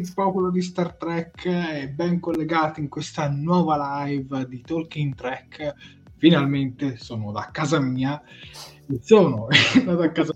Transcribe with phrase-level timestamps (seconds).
[0.00, 5.74] Tutti, popolo di Star Trek, e ben collegati in questa nuova live di Talking Trek.
[6.16, 8.20] Finalmente sono da casa mia,
[9.00, 10.34] sono andato a casa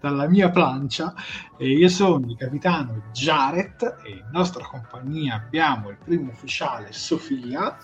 [0.00, 1.14] dalla mia plancia
[1.56, 7.76] e io sono il capitano Jared e in nostra compagnia abbiamo il primo ufficiale Sofia.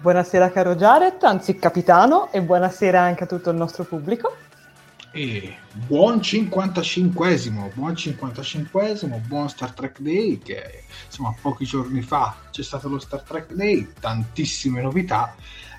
[0.00, 4.34] Buonasera caro Jared, anzi capitano, e buonasera anche a tutto il nostro pubblico.
[5.12, 5.56] E
[5.88, 12.88] buon 55esimo, buon 55esimo, buon Star Trek Day che insomma pochi giorni fa c'è stato
[12.88, 15.34] lo Star Trek Day, tantissime novità,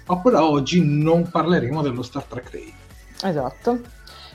[0.07, 2.73] ma però oggi non parleremo dello Star Trek Day.
[3.23, 3.79] Esatto,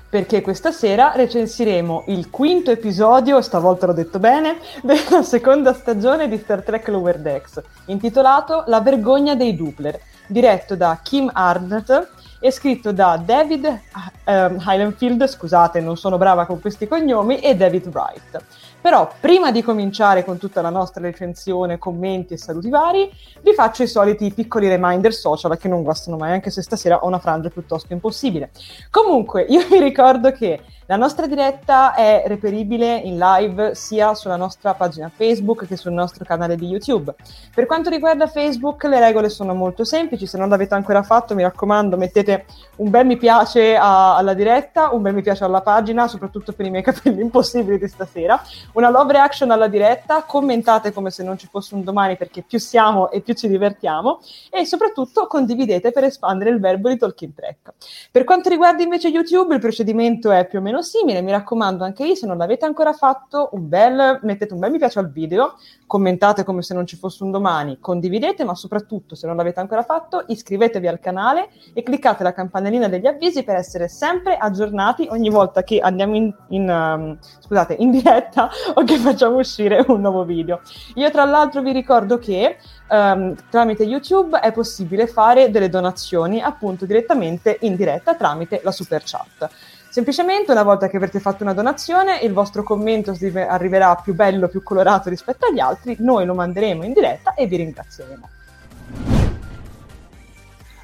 [0.09, 6.39] perché questa sera recensiremo il quinto episodio, stavolta l'ho detto bene, della seconda stagione di
[6.39, 12.93] Star Trek Lower Decks, intitolato La vergogna dei Doppler, diretto da Kim Arnett è scritto
[12.93, 18.45] da David um, Highlandfield, scusate, non sono brava con questi cognomi, e David Wright.
[18.81, 23.11] Però prima di cominciare con tutta la nostra recensione, commenti e saluti vari,
[23.43, 27.07] vi faccio i soliti piccoli reminder social che non guastano mai, anche se stasera ho
[27.07, 28.51] una frangia piuttosto impossibile.
[28.91, 34.73] Comunque, io vi ricordo che la nostra diretta è reperibile in live sia sulla nostra
[34.75, 37.13] pagina Facebook che sul nostro canale di YouTube.
[37.53, 40.27] Per quanto riguarda Facebook, le regole sono molto semplici.
[40.27, 42.45] Se non l'avete ancora fatto, mi raccomando, mettete
[42.77, 46.67] un bel mi piace a, alla diretta, un bel mi piace alla pagina, soprattutto per
[46.67, 48.41] i miei capelli impossibili di stasera.
[48.75, 52.61] Una love reaction alla diretta, commentate come se non ci fosse un domani perché più
[52.61, 57.73] siamo e più ci divertiamo e soprattutto condividete per espandere il verbo di Talking Track.
[58.13, 61.23] Per quanto riguarda invece YouTube, il procedimento è più o meno simile.
[61.23, 64.79] Mi raccomando, anche lì, se non l'avete ancora fatto, un bel, mettete un bel mi
[64.79, 65.55] piace al video,
[65.87, 69.83] commentate come se non ci fosse un domani, condividete, ma soprattutto, se non l'avete ancora
[69.83, 75.31] fatto, iscrivetevi al canale e cliccate la campanellina degli avvisi per essere sempre aggiornati ogni
[75.31, 80.25] volta che andiamo in, in, um, scusate, in diretta o che facciamo uscire un nuovo
[80.25, 80.61] video.
[80.95, 82.59] Io, tra l'altro, vi ricordo che
[82.91, 89.03] um, tramite YouTube è possibile fare delle donazioni appunto direttamente in diretta tramite la super
[89.05, 89.49] chat.
[89.97, 93.17] Semplicemente una volta che avrete fatto una donazione, il vostro commento
[93.49, 97.57] arriverà più bello, più colorato rispetto agli altri, noi lo manderemo in diretta e vi
[97.57, 98.29] ringrazieremo.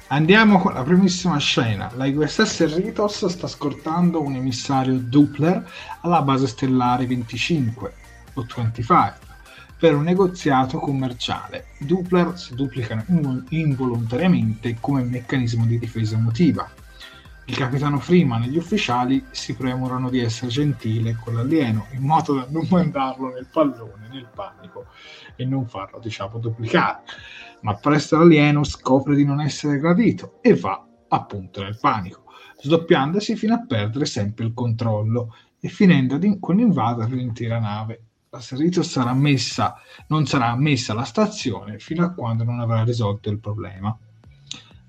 [0.07, 1.91] Andiamo con la primissima scena.
[1.93, 5.63] La USS Ritos sta scortando un emissario Doppler
[6.01, 7.93] alla base stellare 25
[8.33, 9.13] o 25
[9.77, 11.65] per un negoziato commerciale.
[11.81, 13.05] I Doppler si duplicano
[13.49, 16.67] involontariamente come meccanismo di difesa emotiva.
[17.45, 22.35] Il capitano Freeman e gli ufficiali si premurono di essere gentile con l'alieno in modo
[22.35, 24.85] da non mandarlo nel pallone, nel panico
[25.35, 27.03] e non farlo, diciamo, duplicare.
[27.61, 32.23] Ma presto l'alieno scopre di non essere gradito e va appunto nel panico,
[32.61, 38.39] sdoppiandosi fino a perdere sempre il controllo e finendo di, con invadere l'intera nave la
[38.39, 39.75] Cerritos sarà messa,
[40.07, 43.95] non sarà ammessa alla stazione fino a quando non avrà risolto il problema.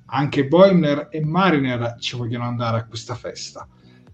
[0.06, 3.66] Anche Boimler e Mariner ci vogliono andare a questa festa.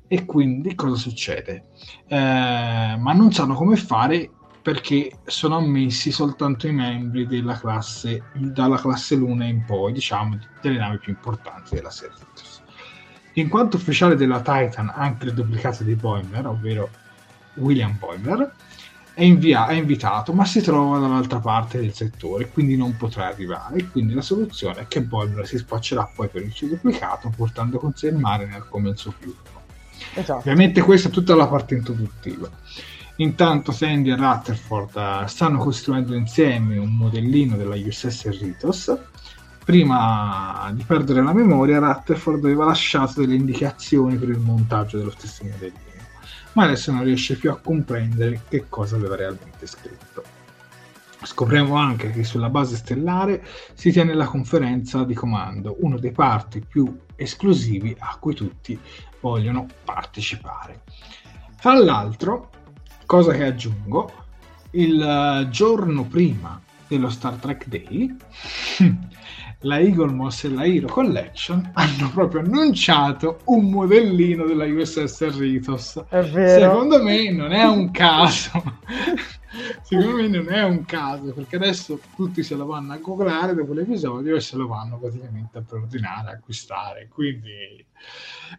[0.06, 1.66] E quindi cosa succede?
[2.06, 4.30] Eh, ma non sanno come fare
[4.62, 10.78] perché sono ammessi soltanto i membri della classe, dalla classe Luna in poi, diciamo, delle
[10.78, 12.62] navi più importanti della Cerritos.
[13.34, 16.90] In quanto ufficiale della Titan, anche il duplicato di Boimler, ovvero
[17.54, 18.52] William Boimler,
[19.14, 23.86] è, invia- è invitato, ma si trova dall'altra parte del settore, quindi non potrà arrivare.
[23.90, 27.94] Quindi la soluzione è che Boimler si spaccerà poi per il suo duplicato, portando con
[27.94, 29.58] sé il Mariner come il suo figlio.
[30.14, 30.38] Esatto.
[30.38, 32.48] Ovviamente questa è tutta la parte introduttiva.
[33.16, 38.96] Intanto Sandy e Rutherford uh, stanno costruendo insieme un modellino della USS Ritos.
[39.62, 45.44] Prima di perdere la memoria, Rutherford aveva lasciato delle indicazioni per il montaggio dello stesso
[45.44, 45.89] modellino
[46.52, 50.24] ma adesso non riesce più a comprendere che cosa aveva realmente scritto.
[51.22, 53.44] Scopriamo anche che sulla base stellare
[53.74, 58.78] si tiene la conferenza di comando, uno dei parti più esclusivi a cui tutti
[59.20, 60.82] vogliono partecipare.
[61.60, 62.50] Tra l'altro,
[63.04, 64.12] cosa che aggiungo,
[64.70, 66.58] il giorno prima
[66.88, 68.16] dello Star Trek Day
[69.60, 76.04] la Eagle Moss e la Hero Collection hanno proprio annunciato un modellino della USS Ritos.
[76.08, 78.50] Secondo me non è un caso.
[79.82, 83.72] Secondo me non è un caso perché adesso tutti se lo vanno a googlare dopo
[83.72, 87.08] l'episodio e se lo vanno praticamente a preordinare, a acquistare.
[87.08, 87.84] Quindi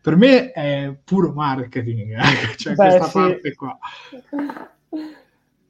[0.01, 2.55] per me è puro marketing, eh?
[2.57, 3.11] cioè Beh, questa sì.
[3.13, 3.79] parte qua.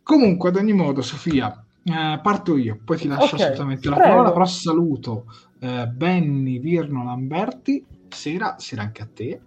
[0.04, 4.10] Comunque, ad ogni modo, Sofia, eh, parto io, poi ti lascio okay, assolutamente la prego.
[4.10, 5.26] parola, però saluto
[5.60, 9.42] eh, Benny Virno Lamberti, sera, sera anche a te,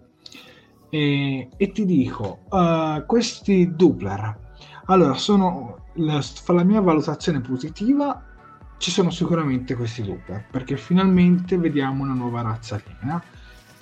[0.89, 4.39] e, e ti dico, uh, questi Doppler,
[4.87, 8.23] allora sono, la, la mia valutazione positiva,
[8.79, 13.23] ci sono sicuramente questi Doppler, perché finalmente vediamo una nuova razza aliena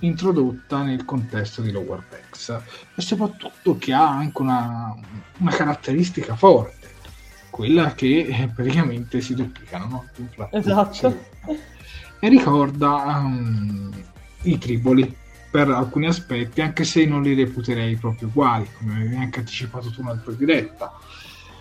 [0.01, 2.61] introdotta nel contesto di Lower Decks
[2.95, 4.95] e soprattutto che ha anche una,
[5.39, 6.82] una caratteristica forte
[7.53, 10.49] quella che eh, praticamente si duplicano, no?
[10.51, 11.31] Esatto.
[12.25, 13.91] E ricorda um,
[14.43, 15.13] i triboli
[15.51, 20.03] per alcuni aspetti, anche se non li reputerei proprio uguali, come avevi anche anticipato tu
[20.03, 20.97] un'altra diretta,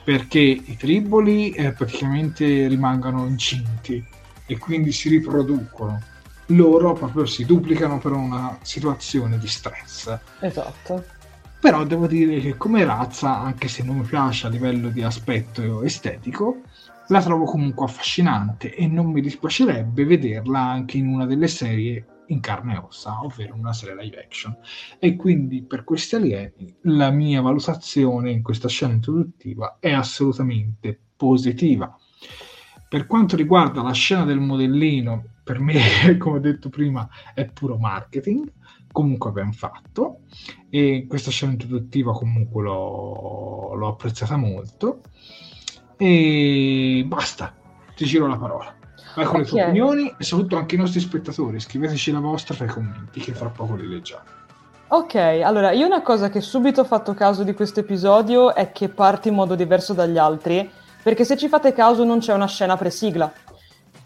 [0.03, 4.05] perché i triboli eh, praticamente rimangono incinti
[4.45, 5.99] e quindi si riproducono.
[6.47, 10.15] Loro proprio si duplicano per una situazione di stress.
[10.41, 11.20] Esatto
[11.61, 15.83] però devo dire che come razza, anche se non mi piace a livello di aspetto
[15.83, 16.63] estetico,
[17.09, 22.39] la trovo comunque affascinante e non mi dispiacerebbe vederla anche in una delle serie in
[22.39, 24.57] carne e ossa, ovvero una serie live action.
[24.97, 31.95] E quindi per questi alieni la mia valutazione in questa scena introduttiva è assolutamente positiva.
[32.89, 35.79] Per quanto riguarda la scena del modellino, per me,
[36.17, 38.51] come ho detto prima, è puro marketing
[38.91, 40.19] comunque abbiamo fatto.
[40.69, 45.01] E questa scena introduttiva comunque l'ho, l'ho apprezzata molto.
[45.97, 47.53] E basta,
[47.95, 48.75] ti giro la parola.
[49.15, 52.65] Vai con le tue opinioni e soprattutto anche i nostri spettatori, scriveteci la vostra tra
[52.65, 54.23] i commenti che fra poco li leggiamo.
[54.87, 58.89] Ok, allora io una cosa che subito ho fatto caso di questo episodio è che
[58.89, 60.69] parte in modo diverso dagli altri,
[61.01, 63.31] perché se ci fate caso non c'è una scena pre-sigla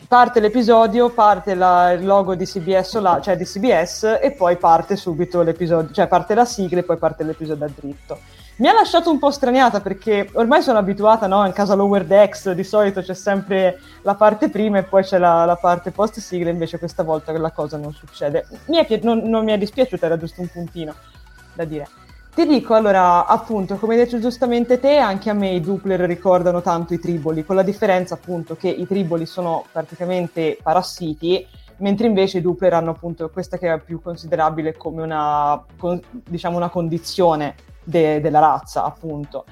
[0.08, 4.96] parte l'episodio, parte la, il logo di CBS, la, cioè di CBS, e poi parte
[4.96, 8.20] subito l'episodio, cioè parte la sigla e poi parte l'episodio a dritto.
[8.58, 11.46] Mi ha lasciato un po' straniata perché ormai sono abituata, no?
[11.46, 15.44] In casa Lower Decks di solito c'è sempre la parte prima e poi c'è la,
[15.44, 18.48] la parte post sigla, invece questa volta quella cosa non succede.
[18.68, 20.94] Mi è, non, non mi è dispiaciuta, era giusto un puntino
[21.54, 22.05] da dire.
[22.36, 26.62] Ti dico, allora, appunto, come hai detto giustamente te, anche a me i Doppler ricordano
[26.62, 32.40] tanto i triboli, con la differenza appunto che i triboli sono praticamente parassiti, mentre invece
[32.40, 37.56] i Doppler hanno appunto questa che è più considerabile come una, con, diciamo, una condizione
[37.82, 39.46] de- della razza, appunto.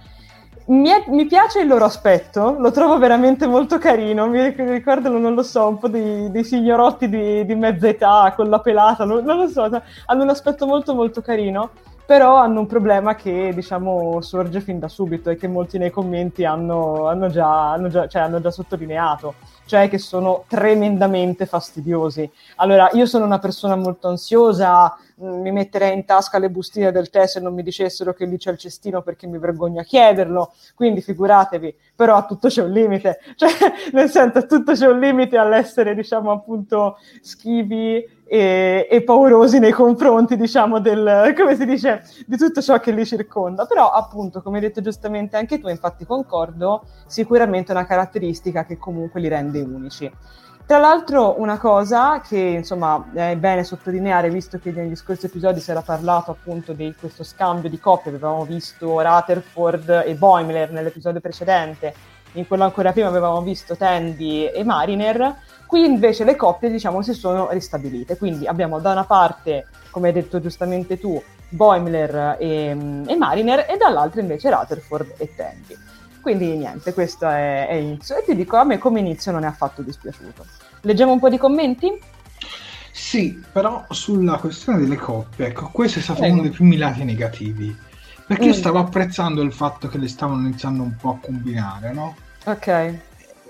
[0.65, 4.27] Mi, è, mi, piace il loro aspetto, lo trovo veramente molto carino.
[4.27, 8.49] Mi ricordano, non lo so, un po' dei, dei signorotti di, di, mezza età con
[8.49, 11.69] la pelata, non, non lo so, hanno un aspetto molto molto carino
[12.05, 16.43] però hanno un problema che diciamo sorge fin da subito e che molti nei commenti
[16.43, 22.29] hanno, hanno, già, hanno, già, cioè, hanno già sottolineato, cioè che sono tremendamente fastidiosi.
[22.57, 27.09] Allora, io sono una persona molto ansiosa, mm, mi metterei in tasca le bustine del
[27.09, 30.51] tè se non mi dicessero che lì c'è il cestino perché mi vergogno a chiederlo,
[30.75, 33.49] quindi figuratevi, però a tutto c'è un limite, cioè
[33.93, 39.71] nel senso a tutto c'è un limite all'essere diciamo appunto schivi e, e, paurosi nei
[39.71, 43.67] confronti, diciamo, del, come si dice, di tutto ciò che li circonda.
[43.67, 48.79] Però, appunto, come hai detto giustamente anche tu, infatti concordo, sicuramente è una caratteristica che
[48.79, 50.11] comunque li rende unici.
[50.65, 55.69] Tra l'altro, una cosa che insomma è bene sottolineare, visto che negli scorsi episodi si
[55.69, 61.93] era parlato appunto di questo scambio di coppie, avevamo visto Rutherford e Boimler nell'episodio precedente,
[62.33, 65.35] in quello ancora prima avevamo visto Tandy e Mariner
[65.73, 68.15] Qui invece le coppie, diciamo, si sono ristabilite.
[68.15, 73.75] Quindi abbiamo da una parte, come hai detto giustamente tu, Boimler e, e Mariner, e
[73.75, 75.75] dall'altra invece Rutherford e Tandy.
[76.21, 78.15] Quindi niente, questo è, è inizio.
[78.15, 80.45] E ti dico, a me come inizio non è affatto dispiaciuto.
[80.81, 81.91] Leggiamo un po' di commenti?
[82.91, 86.35] Sì, però sulla questione delle coppie, ecco, questo è stato Prego.
[86.35, 87.75] uno dei primi lati negativi.
[88.27, 88.47] Perché mm.
[88.49, 92.15] io stavo apprezzando il fatto che le stavano iniziando un po' a combinare, no?
[92.45, 92.67] Ok.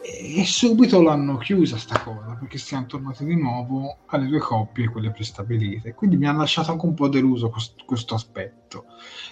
[0.05, 5.11] E subito l'hanno chiusa sta cosa perché siamo tornati di nuovo alle due coppie quelle
[5.11, 5.93] prestabilite.
[5.93, 8.85] Quindi mi ha lasciato anche un po' deluso questo, questo aspetto.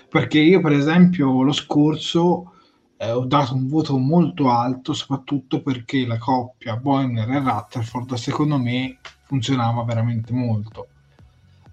[0.10, 2.54] Perché io per esempio lo scorso
[2.98, 8.58] eh, ho dato un voto molto alto soprattutto perché la coppia Boimler e Rutherford secondo
[8.58, 10.88] me funzionava veramente molto.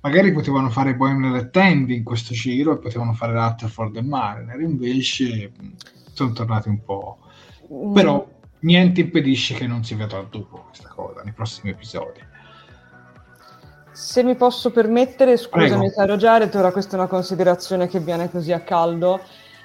[0.01, 4.61] Magari potevano fare Boimler e Tandy in questo giro e potevano fare Rutherford e Mariner
[4.61, 5.53] invece
[6.13, 7.19] sono tornati un po'
[7.73, 7.93] mm.
[7.93, 8.27] però
[8.61, 12.21] niente impedisce che non si vedrà dopo questa cosa nei prossimi episodi.
[13.93, 18.53] Se mi posso permettere, scusami caro Jared, ora questa è una considerazione che viene così
[18.53, 19.21] a caldo.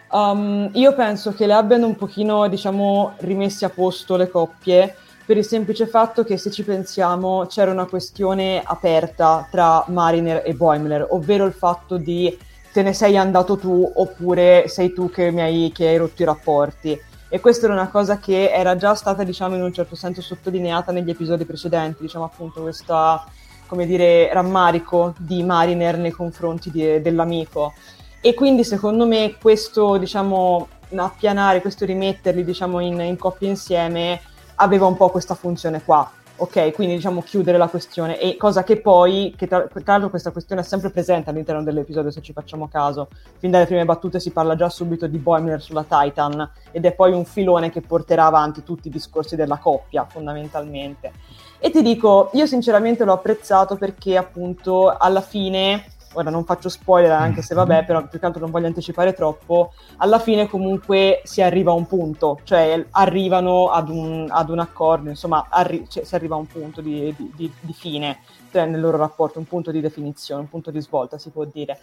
[0.09, 4.95] Um, io penso che le abbiano un pochino, diciamo, rimessi a posto le coppie
[5.25, 10.53] per il semplice fatto che se ci pensiamo c'era una questione aperta tra Mariner e
[10.53, 12.35] Boimler, ovvero il fatto di
[12.73, 16.25] te ne sei andato tu oppure sei tu che mi hai, che hai rotto i
[16.25, 16.99] rapporti
[17.33, 20.91] e questa era una cosa che era già stata, diciamo, in un certo senso sottolineata
[20.91, 23.25] negli episodi precedenti, diciamo appunto questa,
[23.65, 27.73] come dire, rammarico di Mariner nei confronti di, dell'amico.
[28.21, 34.21] E quindi secondo me questo, diciamo, appianare, questo rimetterli, diciamo, in, in coppia insieme
[34.57, 36.07] aveva un po' questa funzione qua
[36.43, 40.31] ok, quindi diciamo chiudere la questione, e cosa che poi, che tra, tra, l'altro questa
[40.31, 43.07] questione è sempre presente all'interno dell'episodio se ci facciamo caso,
[43.37, 47.13] fin dalle prime battute si parla già subito di Boimler sulla Titan ed è poi
[47.13, 51.11] un filone che porterà avanti tutti i discorsi della coppia fondamentalmente.
[51.59, 57.11] E ti dico, io sinceramente l'ho apprezzato perché appunto alla fine ora non faccio spoiler
[57.11, 61.41] anche se vabbè, però più che altro non voglio anticipare troppo, alla fine comunque si
[61.41, 66.15] arriva a un punto, cioè arrivano ad un, ad un accordo, insomma arri- cioè, si
[66.15, 68.19] arriva a un punto di, di, di, di fine
[68.51, 71.79] cioè, nel loro rapporto, un punto di definizione, un punto di svolta si può dire.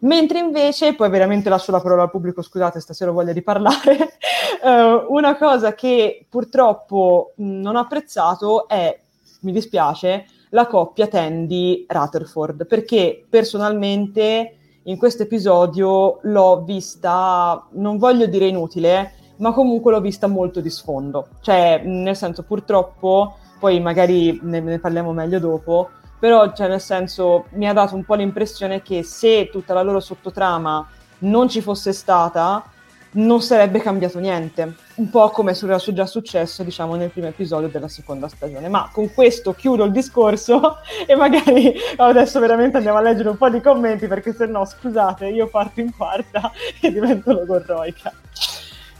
[0.00, 4.16] Mentre invece, poi veramente lascio la parola al pubblico, scusate, stasera ho voglia di parlare,
[4.62, 8.96] uh, una cosa che purtroppo non ho apprezzato è,
[9.40, 18.26] mi dispiace, la coppia Tandy Rutherford, perché personalmente in questo episodio l'ho vista, non voglio
[18.26, 21.28] dire inutile, ma comunque l'ho vista molto di sfondo.
[21.40, 27.46] Cioè, nel senso, purtroppo, poi magari ne, ne parliamo meglio dopo, però, cioè, nel senso,
[27.50, 30.86] mi ha dato un po' l'impressione che se tutta la loro sottotrama
[31.20, 32.64] non ci fosse stata,
[33.12, 37.88] non sarebbe cambiato niente, un po' come era già successo, diciamo, nel primo episodio della
[37.88, 38.68] seconda stagione.
[38.68, 43.48] Ma con questo chiudo il discorso e magari adesso veramente andiamo a leggere un po'
[43.48, 48.12] di commenti perché se no, scusate, io parto in quarta e divento logorroica.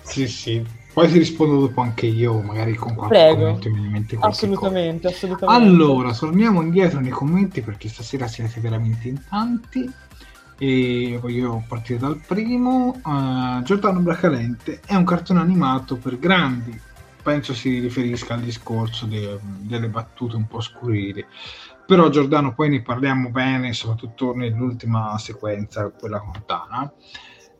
[0.02, 3.40] Sì, sì, poi ti rispondo dopo anche io, magari con qualche Prego.
[3.40, 4.16] commento in mente.
[4.16, 5.14] qualche Assolutamente, cosa.
[5.14, 5.64] assolutamente.
[5.64, 9.88] Allora, torniamo indietro nei commenti perché stasera siete veramente in tanti.
[10.58, 13.00] E voglio partire dal primo.
[13.04, 16.78] Uh, Giordano Bracalente è un cartone animato per grandi.
[17.22, 21.24] Penso si riferisca al discorso de- delle battute un po' scurili.
[21.86, 26.92] Però Giordano, poi ne parliamo bene, soprattutto nell'ultima sequenza, quella con Tana.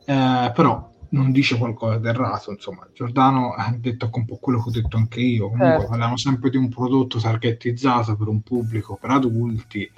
[0.05, 4.69] Uh, però non dice qualcosa di errato, insomma, Giordano ha detto un po' quello che
[4.69, 5.89] ho detto anche io, comunque Certo.
[5.89, 9.91] parliamo sempre di un prodotto targettizzato per un pubblico, per adulti,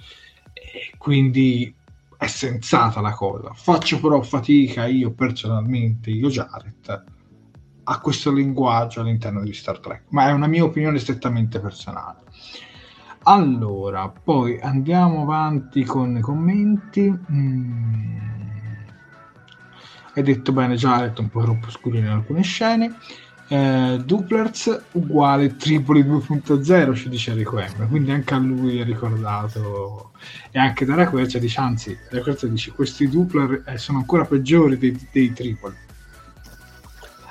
[0.52, 1.74] e quindi
[2.20, 3.54] è sensata la cosa.
[3.54, 7.04] Faccio però fatica io personalmente, io Jared,
[7.82, 12.18] a questo linguaggio all'interno di Star Trek, ma è una mia opinione strettamente personale.
[13.22, 17.10] Allora, poi andiamo avanti con i commenti.
[17.32, 18.18] Mm.
[20.14, 22.98] Hai detto bene, Jared, un po' troppo scurino in alcune scene.
[23.52, 30.12] Eh, Duplers uguale Tripoli 2.0 ci dice Enrico M quindi anche a lui è ricordato
[30.52, 34.78] e anche da Quercia dice anzi da Quercia dice questi Dupler eh, sono ancora peggiori
[34.78, 35.74] dei, dei Tripoli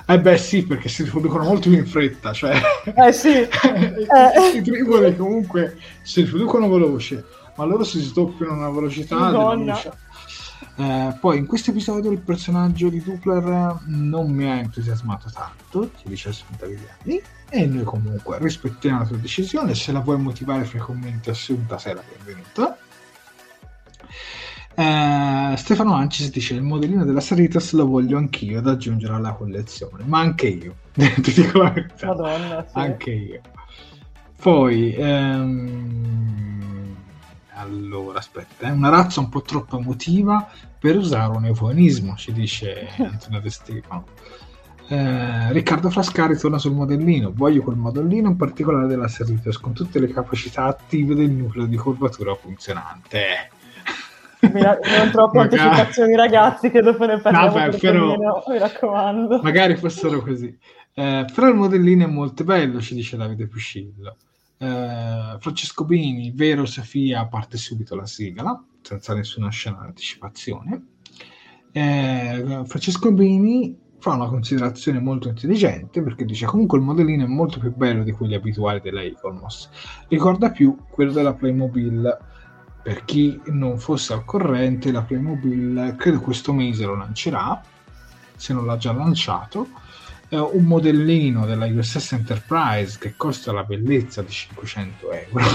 [0.08, 2.60] eh beh sì perché si riproducono molto più in fretta cioè
[2.96, 4.58] Eh sì, Eh.
[4.58, 7.24] i Tripoli comunque si riproducono veloce
[7.56, 9.56] ma loro si sdoppiano a una velocità Madonna.
[9.74, 9.92] dell'luce.
[10.80, 16.08] Eh, poi in questo episodio il personaggio di Dupler non mi ha entusiasmato tanto, ti
[16.08, 20.78] dice Assunta Viviani, e noi comunque rispettiamo la tua decisione, se la vuoi motivare fra
[20.78, 22.78] i commenti Assunta sei la benvenuta.
[24.74, 30.06] Eh, Stefano Ancis dice il modellino della Saritas lo voglio anch'io da aggiungere alla collezione,
[30.06, 32.78] ma anche io, ti dico la verità, madonna, sì.
[32.78, 33.42] anche io.
[34.42, 36.59] Poi, ehm,
[37.60, 40.48] allora, aspetta, è una razza un po' troppo emotiva
[40.80, 44.06] per usare un eufemismo, ci dice Antonio De Stefano.
[44.88, 47.32] Eh, Riccardo Frascari torna sul modellino.
[47.34, 51.78] Voglio quel modellino in particolare della Cerritos con tutte le capacità attive del nucleo di
[51.78, 53.50] curvatura funzionante.
[54.40, 58.16] Non troppo Magari- anticipazioni ragazzi che dopo ne parliamo Vabbè, per però-
[58.48, 59.42] mi raccomando.
[59.44, 60.58] Magari fossero così.
[60.94, 64.16] Eh, però il modellino è molto bello, ci dice Davide Puscillo.
[64.62, 70.86] Eh, Francesco Bini, vero Sofia, parte subito la sigla, senza nessuna scena di anticipazione.
[71.72, 77.60] Eh, Francesco Bini fa una considerazione molto intelligente perché dice comunque il modellino è molto
[77.60, 79.70] più bello di quelli abituali della Iconos.
[80.10, 82.18] Ricorda più quello della Playmobil.
[82.82, 87.62] Per chi non fosse al corrente, la Playmobil credo questo mese lo lancerà,
[88.36, 89.68] se non l'ha già lanciato,
[90.30, 95.46] eh, un modellino della USS Enterprise che costa la bellezza di 500 euro.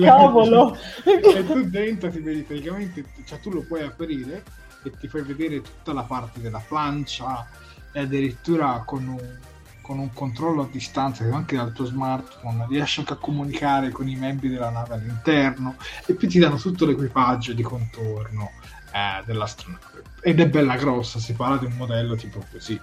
[0.00, 0.76] Cavolo!
[1.04, 4.42] e tu dentro ti vedi praticamente, cioè tu lo puoi aprire
[4.82, 7.46] e ti fai vedere tutta la parte della plancia
[7.92, 9.38] e addirittura con un,
[9.80, 14.08] con un controllo a distanza che anche dal tuo smartphone riesci anche a comunicare con
[14.08, 15.76] i membri della nave all'interno
[16.06, 18.50] e poi ti danno tutto l'equipaggio di contorno
[18.92, 22.78] eh, dell'astronave ed è bella grossa, si parla di un modello tipo così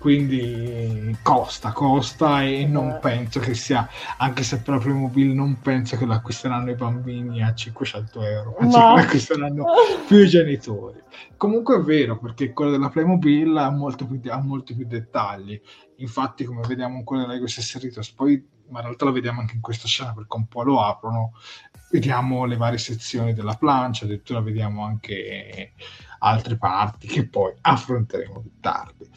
[0.00, 2.98] quindi costa, costa e non Eh.
[3.00, 3.86] penso che sia
[4.16, 8.64] anche se proprio mobile non penso che lo acquisteranno i bambini a 500 euro che
[8.64, 9.64] lo acquisteranno
[10.08, 10.98] più i genitori.
[11.36, 15.60] Comunque è vero perché quello della Playmobil ha, molto più, ha molti più dettagli.
[15.96, 19.56] Infatti come vediamo in quello della USS Ritos poi ma in realtà lo vediamo anche
[19.56, 21.32] in questa scena perché un po' lo aprono
[21.90, 25.72] vediamo le varie sezioni della plancia addirittura vediamo anche
[26.20, 29.10] altre parti che poi affronteremo più tardi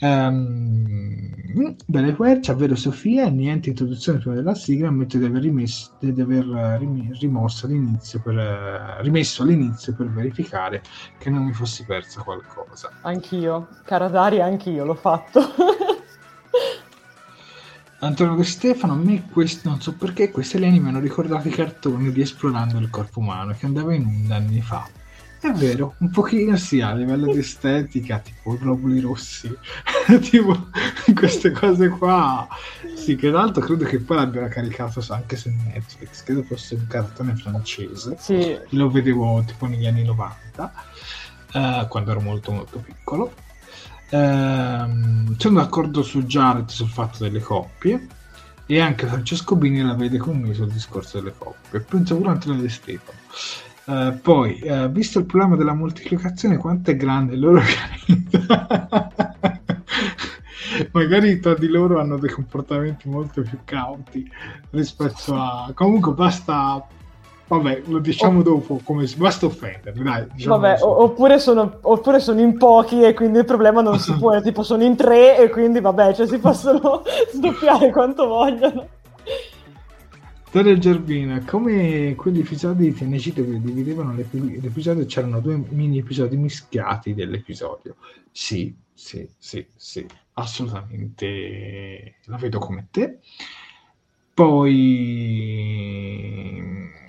[0.00, 6.20] Um, bene quercia, vero Sofia, niente introduzione prima della sigla, ammetto di aver, rimesso, di
[6.20, 6.78] aver eh,
[7.20, 10.82] rimosso all'inizio per, eh, rimesso all'inizio per verificare
[11.18, 12.90] che non mi fossi persa qualcosa.
[13.02, 15.40] Anch'io, cara Daria, anch'io l'ho fatto.
[18.00, 21.52] Antonio De Stefano, a me quest- non so perché questi alieni mi hanno ricordato i
[21.52, 24.86] cartoni di Esplorando il corpo umano che andava in onda anni fa.
[25.44, 29.54] È vero, un pochino sì, a livello di estetica, tipo i globuli rossi,
[30.22, 30.68] tipo
[31.14, 32.48] queste cose qua.
[32.94, 36.86] Sì, che tra l'altro credo che poi l'abbiano caricato anche su Netflix, credo fosse un
[36.86, 38.16] cartone francese.
[38.18, 40.72] sì, Lo vedevo tipo negli anni 90,
[41.52, 43.34] eh, quando ero molto molto piccolo.
[44.08, 48.06] Ehm, sono d'accordo su Jared sul fatto delle coppie
[48.64, 51.80] e anche Francesco Bini la vede con me sul discorso delle coppie.
[51.80, 53.18] Penso pure Antonio De Stefano.
[53.86, 59.12] Eh, poi, eh, visto il problema della moltiplicazione, quanto è grande il loro pianeta?
[60.92, 64.28] Magari tra di loro hanno dei comportamenti molto più cauti
[64.70, 65.70] rispetto a...
[65.74, 66.84] Comunque basta
[67.46, 68.42] Vabbè, lo diciamo oh.
[68.42, 70.26] dopo, come basta offenderli, dai.
[70.32, 74.40] Diciamo Vabbè, oppure sono, oppure sono, in pochi e quindi il problema non si pone,
[74.40, 78.88] tipo sono in tre e quindi vabbè, cioè si possono sdoppiare quanto vogliono.
[80.54, 87.12] Dario Gerbina, come quegli episodi di Tenecito che dividevano l'episodio, c'erano due mini episodi mischiati
[87.12, 87.96] dell'episodio.
[88.30, 93.18] Sì, sì, sì, sì, assolutamente la vedo come te.
[94.32, 94.70] Poi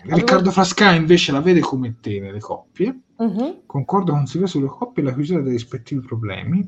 [0.05, 2.99] Riccardo Frasca invece la vede come te nelle coppie.
[3.17, 3.61] Uh-huh.
[3.67, 6.67] Concordo con Silvia sulle coppie e la chiusura dei rispettivi problemi.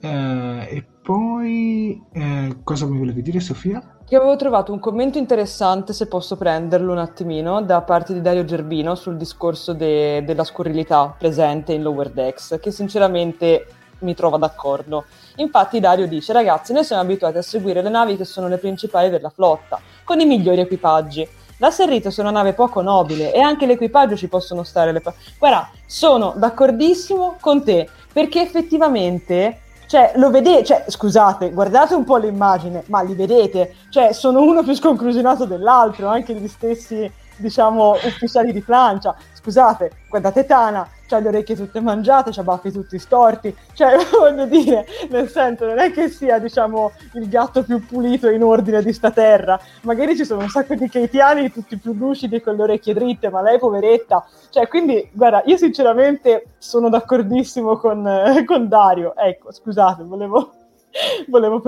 [0.00, 3.96] Eh, e poi eh, cosa mi volevi dire, Sofia?
[4.10, 8.44] Che avevo trovato un commento interessante, se posso prenderlo un attimino, da parte di Dario
[8.44, 13.66] Gerbino sul discorso de- della scurrilità presente in Lower Decks, che sinceramente
[14.00, 15.04] mi trova d'accordo.
[15.36, 19.10] Infatti Dario dice, ragazzi, noi siamo abituati a seguire le navi che sono le principali
[19.10, 21.24] della flotta, con i migliori equipaggi.
[21.58, 25.02] La Serrito è una nave poco nobile e anche l'equipaggio ci possono stare le...
[25.38, 32.16] Guarda, sono d'accordissimo con te, perché effettivamente cioè, lo vedete, cioè, scusate, guardate un po'
[32.16, 38.52] l'immagine, ma li vedete, cioè, sono uno più sconclusinato dell'altro, anche gli stessi, diciamo, ufficiali
[38.52, 39.16] di Francia.
[39.32, 44.86] Scusate, guardate Tana, ha le orecchie tutte mangiate, ha baffi tutti storti, cioè voglio dire,
[45.08, 49.10] nel senso non è che sia diciamo il gatto più pulito in ordine di sta
[49.10, 53.30] terra, magari ci sono un sacco di keitiani tutti più lucidi con le orecchie dritte,
[53.30, 59.52] ma lei poveretta, cioè quindi guarda, io sinceramente sono d'accordissimo con, eh, con Dario, ecco
[59.52, 60.52] scusate, volevo,
[61.28, 61.62] volevo,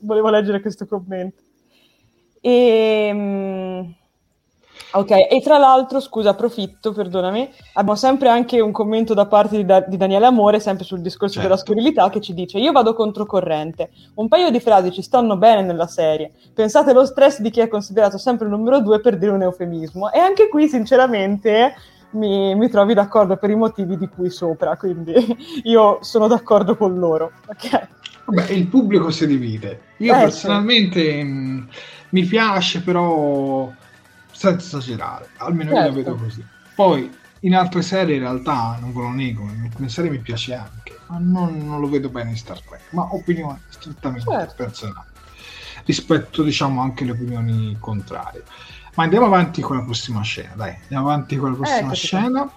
[0.00, 1.42] volevo leggere questo commento.
[2.40, 3.10] E...
[4.96, 9.64] Ok, e tra l'altro, scusa, approfitto, perdonami, abbiamo sempre anche un commento da parte di,
[9.66, 11.48] da- di Daniele Amore, sempre sul discorso certo.
[11.48, 13.90] della scurrilità, che ci dice: Io vado controcorrente.
[14.14, 16.32] Un paio di frasi ci stanno bene nella serie.
[16.54, 20.10] Pensate allo stress di chi è considerato sempre il numero due per dire un eufemismo.
[20.10, 21.74] E anche qui, sinceramente.
[22.08, 25.12] Mi, mi, trovi d'accordo per i motivi di cui sopra, quindi
[25.64, 27.32] io sono d'accordo con loro.
[27.46, 27.86] Okay.
[28.24, 29.80] Vabbè, il pubblico si divide.
[29.98, 31.22] Io eh, personalmente sì.
[31.22, 31.62] mh, mm,
[32.10, 33.70] mi piace, però
[34.36, 35.82] senza esagerare, almeno certo.
[35.82, 36.24] io la vedo certo.
[36.24, 36.46] così.
[36.74, 40.54] Poi in altre serie in realtà non ve lo nego, in alcune serie mi piace
[40.54, 44.54] anche, ma non, non, lo vedo bene in Star Trek, ma opinione strettamente certo.
[44.56, 45.06] personale,
[45.84, 48.44] rispetto diciamo anche alle opinioni contrarie.
[48.94, 52.50] Ma andiamo avanti con la prossima scena, dai, andiamo avanti con la prossima eh, scena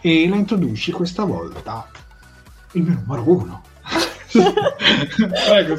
[0.00, 1.88] e la introduci questa volta
[2.72, 3.62] il mio numero uno.
[4.34, 5.74] Prego,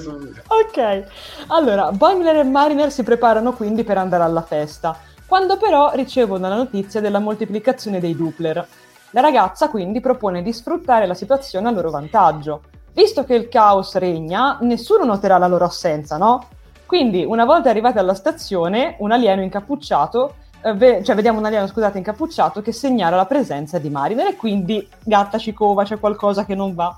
[0.47, 1.03] ok,
[1.47, 6.55] allora Boimler e Mariner si preparano quindi per andare alla festa quando però ricevono la
[6.55, 8.67] notizia della moltiplicazione dei Doppler.
[9.11, 12.61] La ragazza quindi propone di sfruttare la situazione a loro vantaggio.
[12.93, 16.47] Visto che il caos regna, nessuno noterà la loro assenza, no?
[16.85, 21.67] Quindi, una volta arrivati alla stazione, un alieno incappucciato, eh, ve- cioè vediamo un alieno,
[21.67, 26.55] scusate, incappucciato che segnala la presenza di Mariner e quindi gatta cicova, c'è qualcosa che
[26.55, 26.97] non va.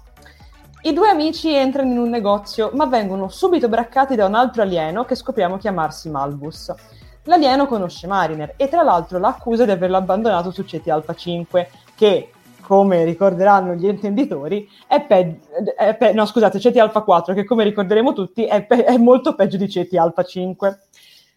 [0.82, 5.06] I due amici entrano in un negozio, ma vengono subito braccati da un altro alieno
[5.06, 6.74] che scopriamo chiamarsi Malbus.
[7.28, 12.32] L'alieno conosce Mariner e tra l'altro l'accusa di averlo abbandonato su CT Alpha 5, che
[12.62, 15.40] come ricorderanno gli intenditori, è peggio,
[15.98, 19.58] pe- no scusate, CT Alpha 4, che come ricorderemo tutti è, pe- è molto peggio
[19.58, 20.80] di CT Alpha 5.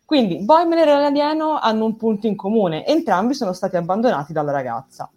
[0.04, 5.10] Quindi Boimler e l'alieno hanno un punto in comune, entrambi sono stati abbandonati dalla ragazza.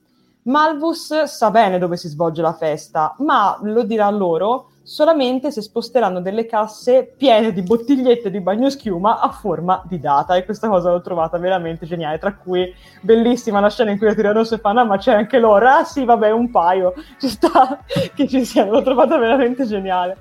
[0.44, 6.22] Malvus sa bene dove si svolge la festa, ma lo dirà loro solamente se sposteranno
[6.22, 11.02] delle casse piene di bottigliette di bagnoschiuma a forma di data e questa cosa l'ho
[11.02, 14.98] trovata veramente geniale, tra cui bellissima la scena in cui la Tiranosso fanno ah, ma
[14.98, 17.80] c'è anche loro, ah sì vabbè un paio, ci sta
[18.14, 20.18] che ci sia, l'ho trovata veramente geniale.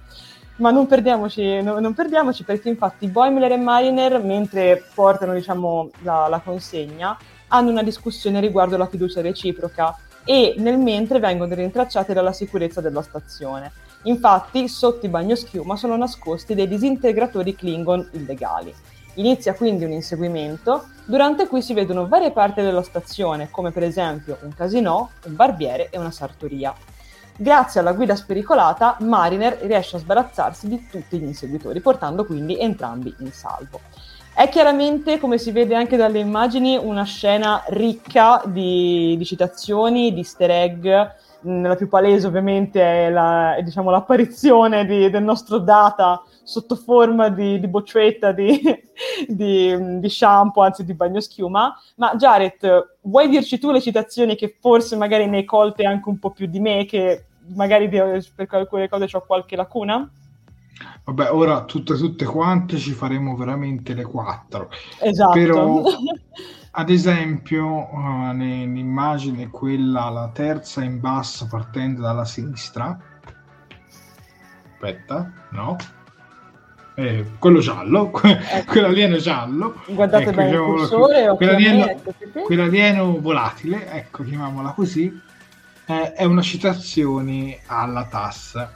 [0.57, 6.29] Ma non perdiamoci, no, non perdiamoci perché infatti Boimler e Mariner, mentre portano diciamo, la,
[6.29, 7.17] la consegna,
[7.49, 13.03] hanno una discussione riguardo la fiducia reciproca e nel mentre vengono rintracciati dalla sicurezza della
[13.03, 13.73] stazione.
[14.05, 18.75] Infatti, sotto i bagnoschiuma sono nascosti dei disintegratori Klingon illegali.
[19.15, 24.39] Inizia quindi un inseguimento, durante cui si vedono varie parti della stazione, come per esempio
[24.43, 26.75] un casino, un barbiere e una sartoria.
[27.37, 33.15] Grazie alla guida spericolata, Mariner riesce a sbarazzarsi di tutti gli inseguitori, portando quindi entrambi
[33.21, 33.81] in salvo.
[34.35, 40.21] È chiaramente, come si vede anche dalle immagini, una scena ricca di, di citazioni, di
[40.21, 40.89] easter egg,
[41.43, 47.29] la più palese ovviamente è, la, è diciamo, l'apparizione di, del nostro data sotto forma
[47.29, 48.61] di, di boccetta di,
[49.27, 51.75] di, di, shampoo, anzi di bagnoschiuma.
[51.97, 56.19] Ma Jared, vuoi dirci tu le citazioni che forse magari ne hai colte anche un
[56.19, 60.09] po' più di me, che magari per alcune cose ho qualche lacuna?
[61.05, 64.71] Vabbè, ora tutte, tutte quante ci faremo veramente le quattro.
[65.01, 65.33] Esatto.
[65.33, 65.83] Però
[66.75, 72.99] ad esempio, uh, nell'immagine quella, la terza in basso partendo dalla sinistra,
[74.73, 75.77] aspetta, no?
[76.95, 78.73] Eh, quello giallo, ecco.
[78.73, 79.83] quell'alieno giallo.
[79.89, 82.01] Guardate ecco, bene il cursore, quell'alieno,
[82.45, 85.21] quell'alieno volatile, ecco, chiamiamola così,
[85.87, 88.69] eh, è una citazione alla TAS,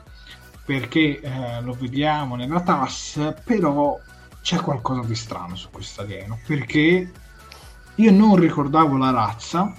[0.66, 3.98] perché eh, lo vediamo nella TAS, però
[4.42, 7.11] c'è qualcosa di strano su questo alieno, perché
[7.94, 9.72] io non ricordavo la razza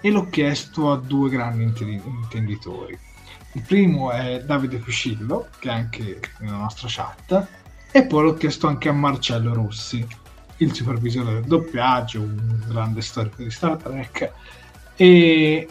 [0.00, 2.96] e l'ho chiesto a due grandi intenditori.
[3.52, 7.46] Il primo è Davide Fuscillo, che è anche nella nostra chat,
[7.90, 10.06] e poi l'ho chiesto anche a Marcello Rossi,
[10.58, 14.32] il supervisore del doppiaggio, un grande storico di Star Trek,
[14.94, 15.68] e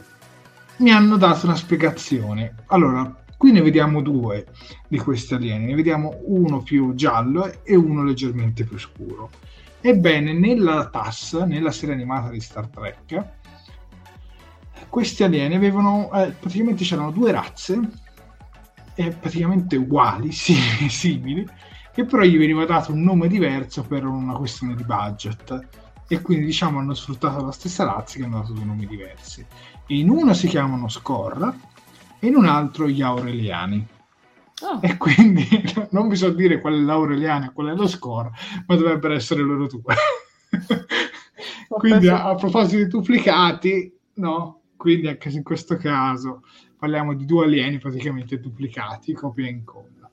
[0.78, 2.56] mi hanno dato una spiegazione.
[2.67, 4.47] Allora, qui ne vediamo due
[4.89, 9.30] di questi alieni, ne vediamo uno più giallo e uno leggermente più scuro.
[9.80, 13.25] Ebbene, nella TAS, nella serie animata di Star Trek,
[14.89, 17.80] questi alieni avevano, eh, praticamente c'erano due razze,
[18.95, 21.47] eh, praticamente uguali, simili, simili,
[21.93, 25.67] che però gli veniva dato un nome diverso per una questione di budget.
[26.10, 29.45] E quindi diciamo hanno sfruttato la stessa razza che hanno dato due nomi diversi.
[29.88, 31.56] In uno si chiamano Scorra
[32.19, 33.88] e in un altro gli Aureliani.
[34.62, 34.79] Oh.
[34.82, 35.47] E quindi
[35.91, 38.32] non mi so dire qual è l'Aureliano e qual è lo score,
[38.67, 39.95] ma dovrebbero essere loro due.
[41.67, 44.62] quindi a, a, proposito di duplicati, no?
[44.75, 46.43] Quindi anche in questo caso
[46.77, 50.12] parliamo di due alieni praticamente duplicati, copia e incolla.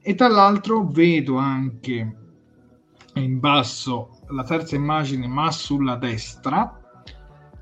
[0.00, 2.16] E tra l'altro vedo anche
[3.14, 6.80] in basso la terza immagine, ma sulla destra,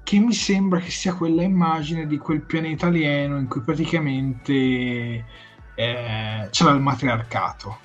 [0.04, 5.24] che mi sembra che sia quella immagine di quel pianeta alieno in cui praticamente
[5.74, 7.78] eh, c'era il matriarcato,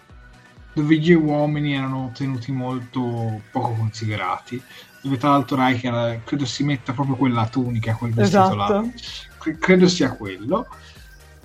[0.73, 4.61] dove gli uomini erano tenuti molto poco considerati,
[5.01, 8.57] dove tra l'altro Riker credo si metta proprio quella tunica, quel vestito esatto.
[8.57, 8.85] là,
[9.57, 10.67] credo sia quello.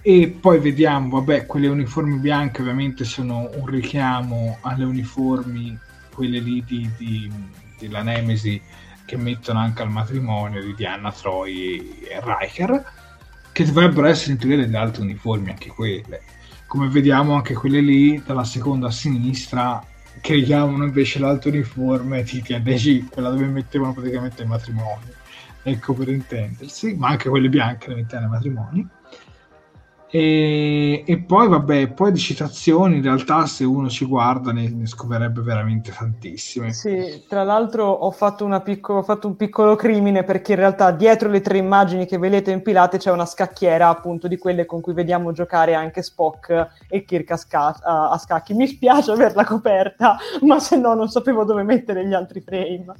[0.06, 5.78] E poi vediamo, vabbè, quelle uniformi bianche ovviamente sono un richiamo alle uniformi,
[6.12, 7.32] quelle lì di, di,
[7.78, 8.60] della Nemesi,
[9.04, 12.84] che mettono anche al matrimonio di Diana, Troy e Riker,
[13.52, 16.20] che dovrebbero essere in teoria delle altre uniformi, anche quelle
[16.74, 19.80] come vediamo anche quelle lì dalla seconda a sinistra
[20.20, 25.14] che richiamano invece l'alto uniforme di TNG, quella dove mettevano praticamente il matrimonio,
[25.62, 28.88] ecco per intendersi, ma anche quelle bianche le mettevano ai matrimoni.
[30.16, 34.86] E, e, poi, vabbè, poi di citazioni, in realtà, se uno ci guarda, ne, ne
[34.86, 36.72] scoprirebbe veramente tantissime.
[36.72, 41.28] Sì, tra l'altro ho fatto, picco, ho fatto, un piccolo crimine perché in realtà dietro
[41.28, 45.32] le tre immagini che vedete impilate c'è una scacchiera, appunto, di quelle con cui vediamo
[45.32, 48.54] giocare anche Spock e Kirk a, sca- a, a scacchi.
[48.54, 52.94] Mi spiace averla coperta, ma se no non sapevo dove mettere gli altri frame.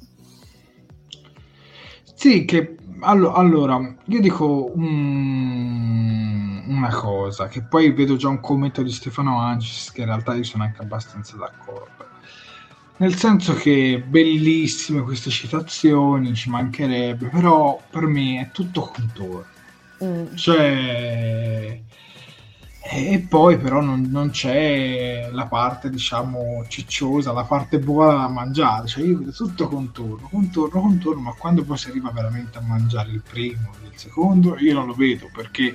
[2.16, 4.72] Sì, che allo- allora, io dico...
[4.78, 6.14] Mm
[6.66, 10.44] una cosa, che poi vedo già un commento di Stefano Ancis, che in realtà io
[10.44, 11.92] sono anche abbastanza d'accordo.
[12.96, 19.44] Nel senso che bellissime queste citazioni, ci mancherebbe, però per me è tutto contorno.
[20.02, 20.34] Mm.
[20.34, 21.82] Cioè,
[22.86, 28.86] e poi però non, non, c'è la parte diciamo cicciosa, la parte buona da mangiare,
[28.86, 33.10] cioè io vedo tutto contorno, contorno, contorno, ma quando poi si arriva veramente a mangiare
[33.10, 35.74] il primo, il secondo, io non lo vedo perché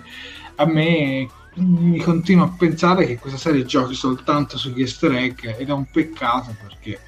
[0.55, 5.67] a me mi continuo a pensare che questa serie giochi soltanto sugli easter egg ed
[5.67, 6.99] è un peccato perché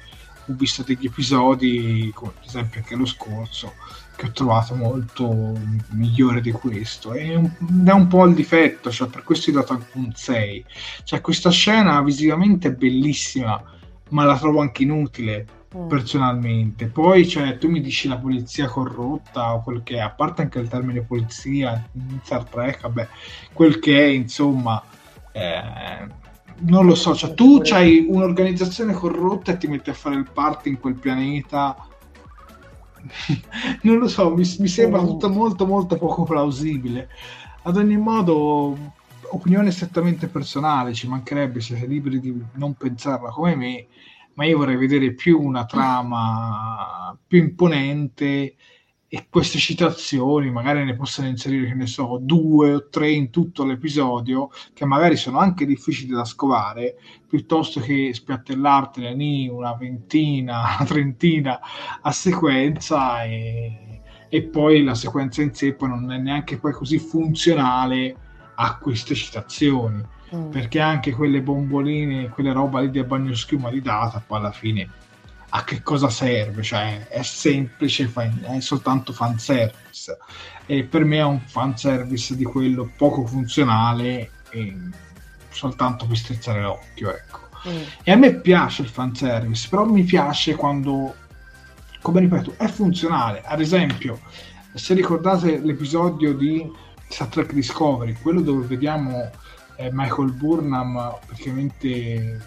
[0.46, 3.74] ho visto degli episodi, come ad esempio anche lo scorso,
[4.16, 5.52] che ho trovato molto
[5.90, 7.12] migliore di questo.
[7.12, 7.50] È un,
[7.84, 10.64] è un po' il difetto, cioè per questo ho dato anche un 6.
[11.04, 13.62] Cioè questa scena visivamente è bellissima,
[14.10, 15.88] ma la trovo anche inutile mm.
[15.88, 16.86] personalmente.
[16.86, 20.58] Poi, cioè, tu mi dici la polizia corrotta o quel che è, a parte anche
[20.58, 23.08] il termine polizia in Star Trek, vabbè,
[23.52, 24.82] quel che è, insomma,
[25.32, 26.20] eh,
[26.64, 30.70] non lo so, cioè tu hai un'organizzazione corrotta e ti metti a fare il party
[30.70, 31.86] in quel pianeta.
[33.82, 35.06] non lo so, mi, mi sembra mm.
[35.06, 37.08] tutto molto molto poco plausibile.
[37.62, 38.76] Ad ogni modo,
[39.30, 43.86] opinione strettamente personale, ci mancherebbe, siete liberi di non pensarla come me
[44.34, 48.54] ma io vorrei vedere più una trama più imponente
[49.14, 53.62] e queste citazioni magari ne possono inserire, che ne so, due o tre in tutto
[53.62, 56.96] l'episodio, che magari sono anche difficili da scovare,
[57.28, 61.60] piuttosto che spiattellartene lì una ventina, una trentina
[62.00, 66.98] a sequenza e, e poi la sequenza in sé poi non è neanche poi così
[66.98, 68.16] funzionale
[68.54, 70.02] a queste citazioni
[70.34, 70.48] Mm.
[70.48, 74.88] perché anche quelle bomboline, quelle roba lì del bagno schiuma di data, poi alla fine
[75.54, 78.10] a che cosa serve, cioè è semplice,
[78.42, 80.16] è soltanto fanservice.
[80.64, 84.74] E per me è un fanservice di quello poco funzionale e
[85.50, 87.40] soltanto per strizzare l'occhio, ecco.
[87.68, 87.82] Mm.
[88.02, 91.14] E a me piace il fanservice, però mi piace quando,
[92.00, 93.42] come ripeto, è funzionale.
[93.44, 94.20] Ad esempio,
[94.72, 96.66] se ricordate l'episodio di
[97.08, 99.30] Star Trek Discovery, quello dove vediamo
[99.76, 102.40] eh, Michael Burnham praticamente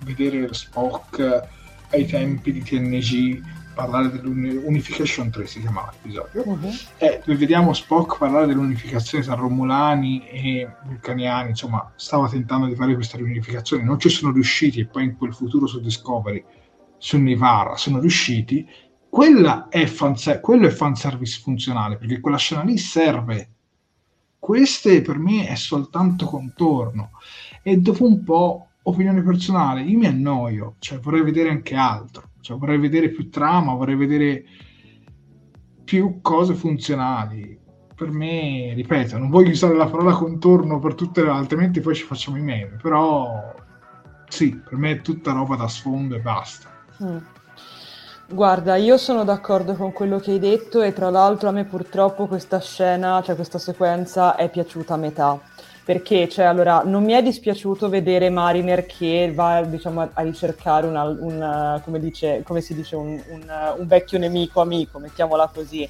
[0.00, 1.60] vedere Spock
[1.92, 3.40] ai tempi di TNG
[3.74, 6.42] parlare dell'Unification 3 si chiamava l'episodio.
[6.44, 6.70] Uh-huh.
[6.98, 12.94] eh, dove vediamo Spock parlare dell'unificazione tra Romulani e Vulcaniani insomma stava tentando di fare
[12.94, 16.44] questa riunificazione non ci sono riusciti e poi in quel futuro su Discovery
[16.98, 18.66] su Nivara sono riusciti.
[19.08, 23.48] Quella è fanser- quello è fanservice funzionale perché quella scena lì serve.
[24.38, 27.10] Queste per me è soltanto contorno.
[27.62, 32.58] E dopo un po' opinione personale io mi annoio cioè vorrei vedere anche altro cioè,
[32.58, 34.44] vorrei vedere più trama vorrei vedere
[35.84, 37.58] più cose funzionali
[37.94, 42.04] per me ripeto non voglio usare la parola contorno per tutte le altrimenti poi ci
[42.04, 43.54] facciamo i meme però
[44.28, 46.68] sì per me è tutta roba da sfondo e basta
[47.02, 47.18] mm.
[48.32, 52.26] Guarda, io sono d'accordo con quello che hai detto e tra l'altro a me purtroppo
[52.26, 55.38] questa scena, cioè questa sequenza è piaciuta a metà.
[55.84, 61.02] Perché, cioè, allora, non mi è dispiaciuto vedere Mariner che va, diciamo, a ricercare una,
[61.02, 65.88] un, come, dice, come si dice, un, un, un vecchio nemico amico, mettiamola così.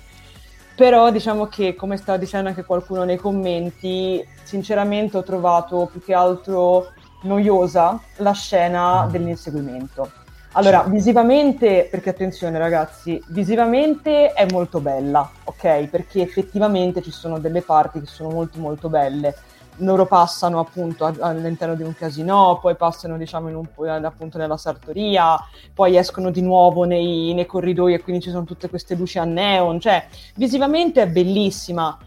[0.75, 6.15] Però diciamo che, come sta dicendo anche qualcuno nei commenti, sinceramente ho trovato più che
[6.15, 6.93] altro
[7.25, 10.11] noiosa la scena dell'inseguimento
[10.55, 15.87] allora, visivamente, perché attenzione ragazzi, visivamente è molto bella, ok?
[15.87, 19.35] Perché effettivamente ci sono delle parti che sono molto molto belle.
[19.83, 25.37] Loro passano appunto all'interno di un casino, poi passano diciamo un, appunto nella sartoria,
[25.75, 29.25] poi escono di nuovo nei, nei corridoi e quindi ci sono tutte queste luci a
[29.25, 31.99] neon, cioè visivamente è bellissima,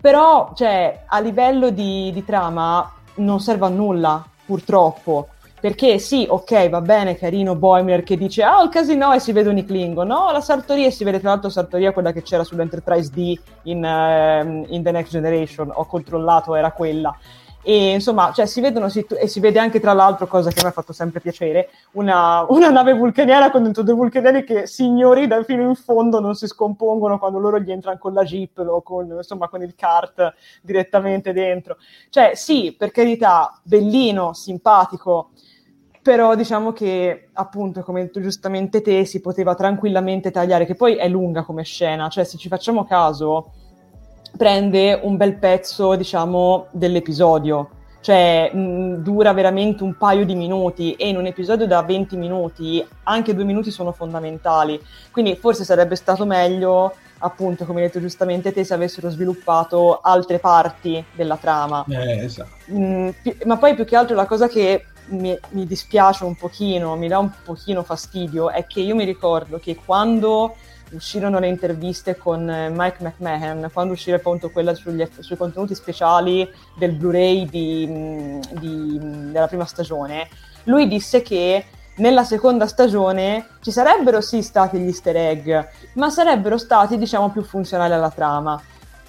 [0.00, 5.28] però cioè, a livello di, di trama non serve a nulla, purtroppo
[5.64, 9.58] perché sì, ok, va bene, carino Boimler che dice ah, il casino e si vedono
[9.58, 13.10] i Klingon, no, la sartoria e si vede tra l'altro sartoria quella che c'era sull'Enterprise
[13.10, 17.16] D in, uh, in The Next Generation, ho controllato, era quella.
[17.62, 20.68] E insomma, cioè, si vedono si, e si vede anche tra l'altro, cosa che mi
[20.68, 25.46] ha fatto sempre piacere, una, una nave vulcaniana con dentro due vulcaniani che signori dal
[25.46, 29.06] fino in fondo non si scompongono quando loro gli entrano con la jeep o con,
[29.16, 31.78] insomma, con il kart direttamente dentro.
[32.10, 35.30] Cioè, sì, per carità, bellino, simpatico,
[36.04, 40.96] però diciamo che appunto come hai detto giustamente te si poteva tranquillamente tagliare che poi
[40.96, 43.52] è lunga come scena cioè se ci facciamo caso
[44.36, 47.70] prende un bel pezzo diciamo dell'episodio.
[48.00, 52.86] Cioè mh, dura veramente un paio di minuti e in un episodio da 20 minuti
[53.04, 54.78] anche due minuti sono fondamentali.
[55.10, 60.38] Quindi forse sarebbe stato meglio appunto come hai detto giustamente te se avessero sviluppato altre
[60.38, 61.82] parti della trama.
[61.88, 62.50] Eh, esatto.
[62.66, 66.96] mh, pi- ma poi più che altro la cosa che mi, mi, dispiace un pochino,
[66.96, 70.54] mi dà un pochino fastidio, è che io mi ricordo che quando
[70.92, 76.48] uscirono le interviste con eh, Mike McMahon, quando uscì appunto quella sugli, sui contenuti speciali
[76.76, 80.28] del Blu-ray di, mm, di, mm, della prima stagione,
[80.64, 81.64] lui disse che
[81.96, 85.52] nella seconda stagione ci sarebbero sì stati gli easter egg,
[85.94, 88.60] ma sarebbero stati diciamo più funzionali alla trama.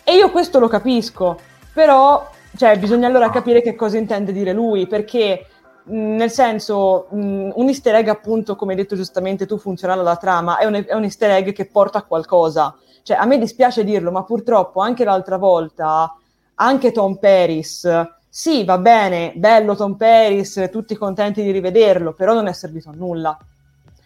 [0.04, 1.40] E io questo lo capisco,
[1.74, 5.48] però cioè, bisogna allora capire che cosa intende dire lui, perché
[5.88, 10.58] nel senso, mh, un easter egg, appunto, come hai detto giustamente tu, funzionale alla trama,
[10.58, 12.76] è un, è un, easter egg che porta a qualcosa.
[13.04, 16.16] Cioè, a me dispiace dirlo, ma purtroppo anche l'altra volta,
[16.56, 17.88] anche Tom Paris,
[18.28, 22.94] sì, va bene, bello Tom Paris, tutti contenti di rivederlo, però non è servito a
[22.94, 23.38] nulla.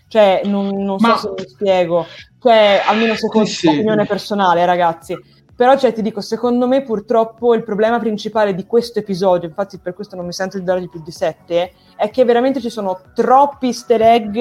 [0.07, 1.17] Cioè, non, non ma...
[1.17, 2.05] so se mi spiego.
[2.41, 3.67] Cioè, almeno secondo sì, sì.
[3.67, 5.17] opinione personale, ragazzi
[5.60, 9.93] però cioè, ti dico, secondo me purtroppo il problema principale di questo episodio, infatti per
[9.93, 13.65] questo non mi sento di dargli più di 7, è che veramente ci sono troppi
[13.65, 14.38] easter egg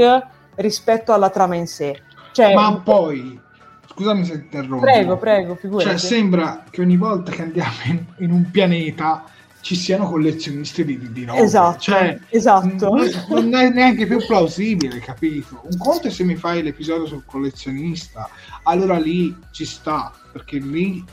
[0.54, 2.00] rispetto alla trama in sé.
[2.30, 3.36] Cioè, Ma poi,
[3.84, 4.78] scusami se interrompo.
[4.78, 5.88] Prego, prego, figurati.
[5.88, 9.24] Cioè, sembra che ogni volta che andiamo in, in un pianeta
[9.60, 11.40] ci siano collezionisti di, di roba.
[11.40, 12.94] Esatto, cioè, esatto.
[12.94, 15.62] Non, non, è neanche più plausibile, capito?
[15.64, 18.30] Un conto è se mi fai l'episodio sul collezionista,
[18.62, 21.04] allora lì ci sta, perché lì...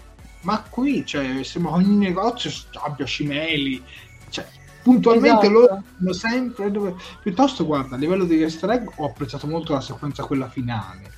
[0.41, 2.51] Ma qui, cioè, sembra che ogni negozio
[2.83, 3.83] abbia cimeli,
[4.29, 4.45] cioè,
[4.85, 5.49] puntualmente esatto.
[5.49, 6.93] loro hanno sempre dove...
[7.23, 11.11] piuttosto guarda a livello di easter egg ho apprezzato molto la sequenza quella finale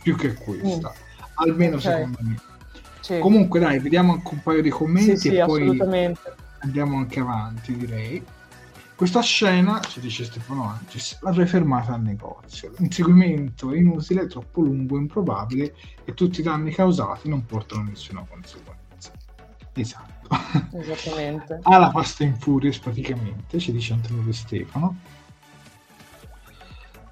[0.00, 1.32] più che questa mm.
[1.34, 1.92] almeno okay.
[1.96, 2.40] secondo me
[3.00, 3.18] sì.
[3.18, 6.16] comunque dai vediamo anche un paio di commenti sì, sì, e poi
[6.60, 8.24] andiamo anche avanti direi
[9.00, 12.70] Questa scena, ci dice Stefano Ancis, l'avrei fermata al negozio.
[12.76, 15.74] L'inseguimento è inutile, troppo lungo, improbabile
[16.04, 19.10] e tutti i danni causati non portano a nessuna conseguenza.
[19.72, 20.28] Esatto.
[20.76, 21.60] Esattamente.
[21.64, 24.98] ha la pasta in furies praticamente, ci dice Antonio De Stefano.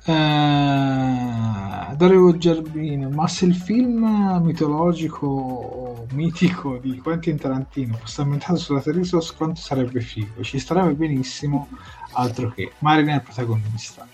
[0.08, 4.02] Uh, Dario Giardino, ma se il film
[4.42, 10.42] mitologico o mitico di Quentin Tarantino fosse ambientato sulla Terisos, quanto sarebbe figo?
[10.42, 11.68] Ci starebbe benissimo,
[12.12, 14.08] altro che Marin è il protagonista.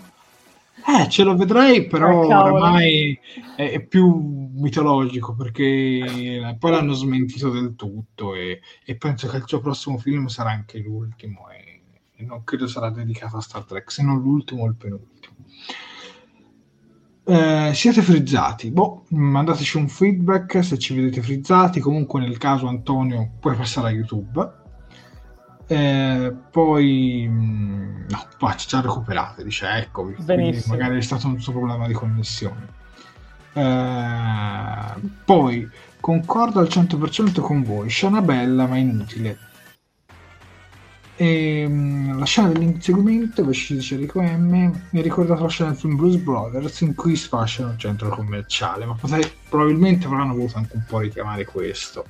[0.87, 2.65] Eh, ce lo vedrei, però Eh, cavolo.
[2.65, 3.19] ormai
[3.57, 9.45] è, è più mitologico perché poi l'hanno smentito del tutto e, e penso che il
[9.47, 11.83] suo prossimo film sarà anche l'ultimo e,
[12.15, 15.13] e non credo sarà dedicato a Star Trek, se non l'ultimo o il penultimo.
[17.27, 18.71] Eh, siete frizzati?
[18.71, 21.81] Boh, mandateci un feedback se ci vedete frizzati.
[21.81, 24.53] Comunque, nel caso Antonio, puoi passare a YouTube.
[25.67, 29.43] Eh, poi, mh, no, poi ci già recuperate.
[29.43, 30.17] Dice eccovi.
[30.23, 30.77] Benissimo.
[30.77, 32.69] magari è stato un suo problema di connessione.
[33.55, 35.69] Eh, poi
[36.01, 37.89] concordo al 100% con voi.
[37.89, 39.39] Scena bella, ma inutile.
[41.17, 45.71] E, mh, la scena dell'inseguimento, invece ci dice Rico M, mi ha ricordato la scena
[45.71, 50.59] del film Blues Brothers in cui sfasciano il centro commerciale, ma potrei- probabilmente avranno voluto
[50.59, 52.05] anche un po' richiamare questo.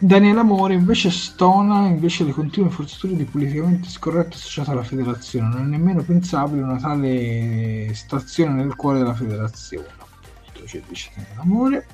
[0.00, 5.48] Daniele Amore invece stona invece le continue forzature di politicamente scorretto associate alla federazione.
[5.48, 9.88] Non è nemmeno pensabile una tale stazione nel cuore della federazione.
[9.98, 11.86] Appunto, ci dice Daniele Amore.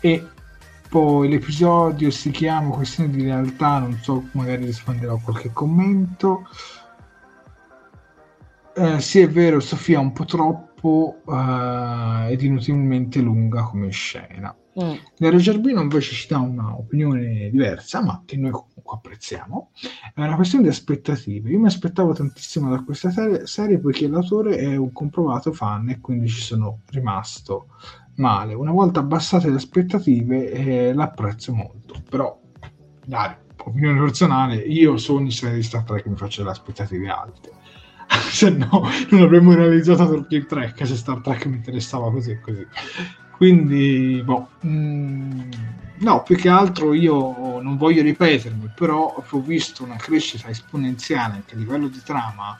[0.00, 0.26] E
[0.94, 6.46] poi l'episodio si chiama Questione di realtà, non so, magari risponderò a qualche commento.
[8.76, 14.56] Eh, sì, è vero, Sofia, un po' troppo eh, ed inutilmente lunga come scena.
[14.80, 14.92] Mm.
[15.18, 19.72] Dario Gerbino invece ci dà una opinione diversa, ma che noi comunque apprezziamo.
[20.14, 21.50] È una questione di aspettative.
[21.50, 25.98] Io mi aspettavo tantissimo da questa serie, serie poiché l'autore è un comprovato fan e
[25.98, 27.66] quindi ci sono rimasto
[28.16, 28.54] male.
[28.54, 32.38] Una volta abbassate le aspettative eh, l'apprezzo molto, però
[33.04, 37.50] dai, opinione personale, io serie di Star Trek mi faccio le aspettative alte.
[38.30, 42.66] se no non avremmo realizzato Talking Trek se Star Trek mi interessava così e così.
[43.36, 45.40] Quindi, boh, mm,
[45.98, 51.54] no, più che altro io non voglio ripetermi, però ho visto una crescita esponenziale anche
[51.54, 52.58] a livello di trama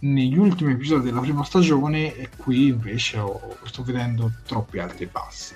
[0.00, 5.06] negli ultimi episodi della prima stagione e qui invece ho- sto vedendo troppi alti e
[5.06, 5.54] bassi,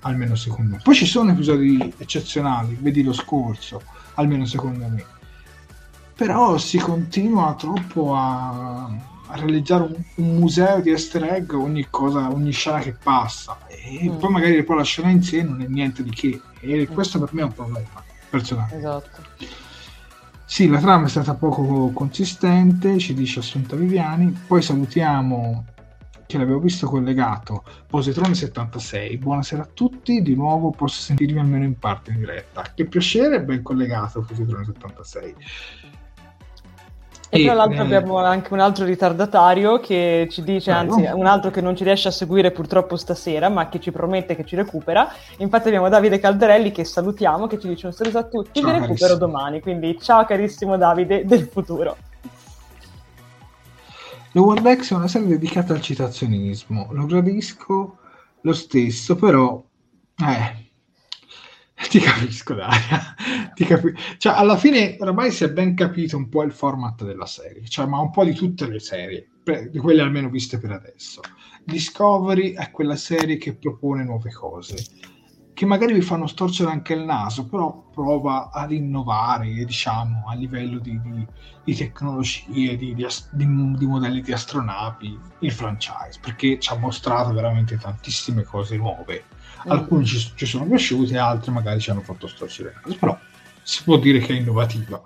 [0.00, 0.80] almeno secondo me.
[0.82, 3.82] Poi ci sono episodi eccezionali, vedi lo scorso,
[4.14, 5.04] almeno secondo me.
[6.14, 12.28] Però si continua troppo a, a realizzare un, un museo di easter egg ogni cosa,
[12.30, 13.56] ogni scena che passa.
[13.68, 14.16] E Mm.
[14.18, 16.40] poi magari poi la scena in sé non è niente di che.
[16.60, 18.76] E questo per me è un problema personale.
[18.76, 19.22] Esatto.
[20.50, 24.34] Sì, la trama è stata poco consistente, ci dice Assunta Viviani.
[24.46, 25.66] Poi salutiamo
[26.26, 29.18] che l'avevo visto collegato Positrone 76.
[29.18, 32.64] Buonasera a tutti, di nuovo posso sentirvi almeno in parte in diretta.
[32.74, 35.34] Che piacere, ben collegato Positrone 76.
[37.30, 41.50] E tra l'altro eh, abbiamo anche un altro ritardatario che ci dice, anzi un altro
[41.50, 45.12] che non ci riesce a seguire purtroppo stasera, ma che ci promette che ci recupera.
[45.38, 48.78] Infatti abbiamo Davide Calderelli che salutiamo, che ci dice un saluto a tutti, Ciao, vi
[48.78, 49.18] recupero carissimo.
[49.18, 49.60] domani.
[49.60, 51.96] Quindi ciao carissimo Davide del futuro.
[54.32, 56.88] Lower Decks è una serie dedicata al citazionismo.
[56.92, 57.98] Lo gradisco
[58.40, 59.62] lo stesso, però...
[60.16, 60.67] Eh,
[61.90, 63.14] ti capisco, Daria.
[63.54, 67.26] Ti capi- Cioè, alla fine oramai si è ben capito un po' il format della
[67.26, 69.28] serie, cioè, ma un po' di tutte le serie,
[69.70, 71.20] di quelle almeno viste per adesso.
[71.64, 74.76] Discovery è quella serie che propone nuove cose,
[75.52, 80.78] che magari vi fanno storcere anche il naso, però prova ad innovare, diciamo, a livello
[80.78, 81.26] di, di-
[81.64, 83.44] di tecnologie, di, di as- di-
[83.76, 89.24] di modelli di astronavi, il franchise, perché ci ha mostrato veramente tantissime cose nuove.
[89.68, 93.18] Alcune ci, ci sono piaciute, altre magari ci hanno fatto storcere il naso, però
[93.62, 95.00] si può dire che è innovativa.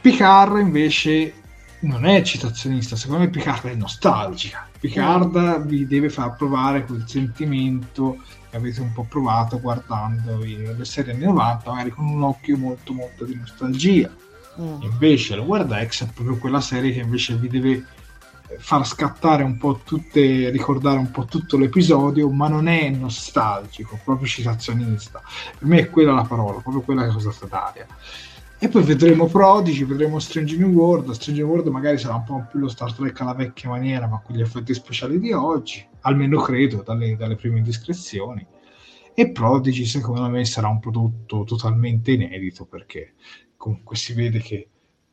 [0.00, 1.34] Picard invece
[1.80, 4.68] non è citazionista, secondo me Picard è nostalgica.
[4.78, 8.18] Picard vi deve far provare quel sentimento
[8.50, 12.92] che avete un po' provato guardando le serie anni 90, magari con un occhio molto
[12.92, 14.10] molto di nostalgia.
[14.60, 14.82] Mm.
[14.82, 17.84] Invece la World X è proprio quella serie che invece vi deve
[18.58, 24.26] far scattare un po' tutte, ricordare un po' tutto l'episodio, ma non è nostalgico, proprio
[24.26, 25.22] citazionista.
[25.58, 27.86] Per me è quella la parola, proprio quella che è usata Daria.
[28.58, 31.10] E poi vedremo Prodigy, vedremo Strange New World.
[31.12, 34.20] Strange New World magari sarà un po' più lo Star Trek alla vecchia maniera, ma
[34.20, 38.46] con gli effetti speciali di oggi, almeno credo, dalle, dalle prime indiscrezioni.
[39.14, 43.14] E Prodigy, secondo me, sarà un prodotto totalmente inedito perché
[43.56, 44.68] comunque si vede che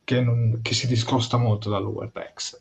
[0.08, 2.58] che, non, che si discosta molto da Lower Decks.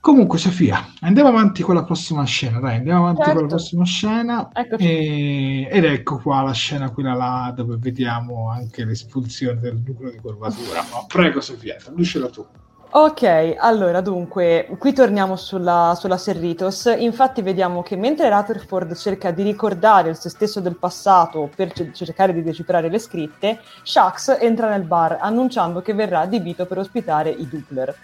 [0.00, 2.60] Comunque, Sofia, andiamo avanti con la prossima scena.
[2.60, 3.40] Dai, andiamo avanti certo.
[3.40, 3.56] con la certo.
[3.56, 4.48] prossima scena.
[4.78, 5.68] E...
[5.70, 10.82] Ed ecco qua la scena, quella là, dove vediamo anche l'espulsione del nucleo di curvatura.
[10.92, 12.46] Ma prego, Sofia, traducela tu.
[12.90, 16.86] Ok, allora dunque, qui torniamo sulla, sulla Serritos.
[16.98, 21.90] Infatti vediamo che mentre Rutherford cerca di ricordare il se stesso del passato per c-
[21.90, 27.28] cercare di decifrare le scritte, Shax entra nel bar annunciando che verrà adibito per ospitare
[27.28, 27.94] i Doppler.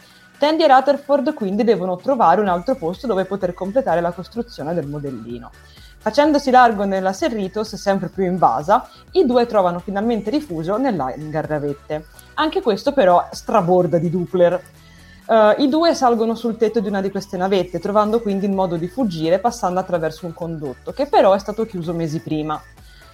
[0.45, 4.87] Tandy e Rutherford quindi devono trovare un altro posto dove poter completare la costruzione del
[4.87, 5.51] modellino.
[5.97, 12.05] Facendosi largo nella Serritos, sempre più invasa, i due trovano finalmente rifugio nell'hangar Ravette.
[12.35, 14.63] Anche questo però straborda di Dupler.
[15.25, 18.77] Uh, I due salgono sul tetto di una di queste navette, trovando quindi il modo
[18.77, 22.61] di fuggire passando attraverso un condotto, che però è stato chiuso mesi prima.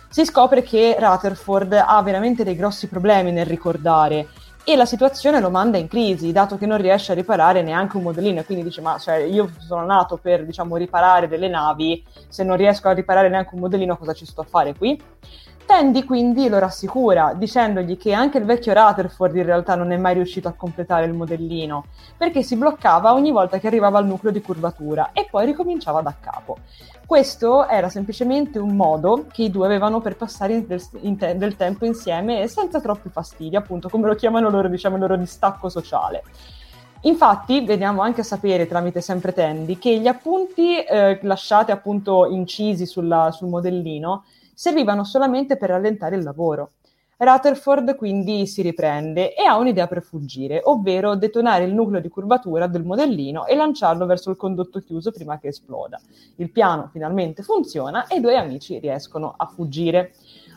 [0.09, 4.27] Si scopre che Rutherford ha veramente dei grossi problemi nel ricordare
[4.73, 8.05] e la situazione lo manda in crisi, dato che non riesce a riparare neanche un
[8.05, 12.57] modellino, quindi dice, ma cioè, io sono nato per, diciamo, riparare delle navi, se non
[12.57, 15.01] riesco a riparare neanche un modellino cosa ci sto a fare qui?
[15.67, 20.15] Tandy quindi lo rassicura dicendogli che anche il vecchio Rutherford in realtà non è mai
[20.15, 21.85] riuscito a completare il modellino
[22.17, 26.13] perché si bloccava ogni volta che arrivava al nucleo di curvatura e poi ricominciava da
[26.19, 26.59] capo.
[27.11, 30.81] Questo era semplicemente un modo che i due avevano per passare del,
[31.19, 35.17] te- del tempo insieme senza troppi fastidi, appunto come lo chiamano loro, diciamo, il loro
[35.17, 36.23] distacco sociale.
[37.01, 42.87] Infatti, vediamo anche a sapere tramite sempre Tandy che gli appunti eh, lasciati appunto incisi
[42.87, 44.23] sulla, sul modellino
[44.55, 46.71] servivano solamente per rallentare il lavoro.
[47.23, 52.67] Rutherford quindi si riprende e ha un'idea per fuggire, ovvero detonare il nucleo di curvatura
[52.67, 56.01] del modellino e lanciarlo verso il condotto chiuso prima che esploda.
[56.37, 60.15] Il piano finalmente funziona e i due amici riescono a fuggire.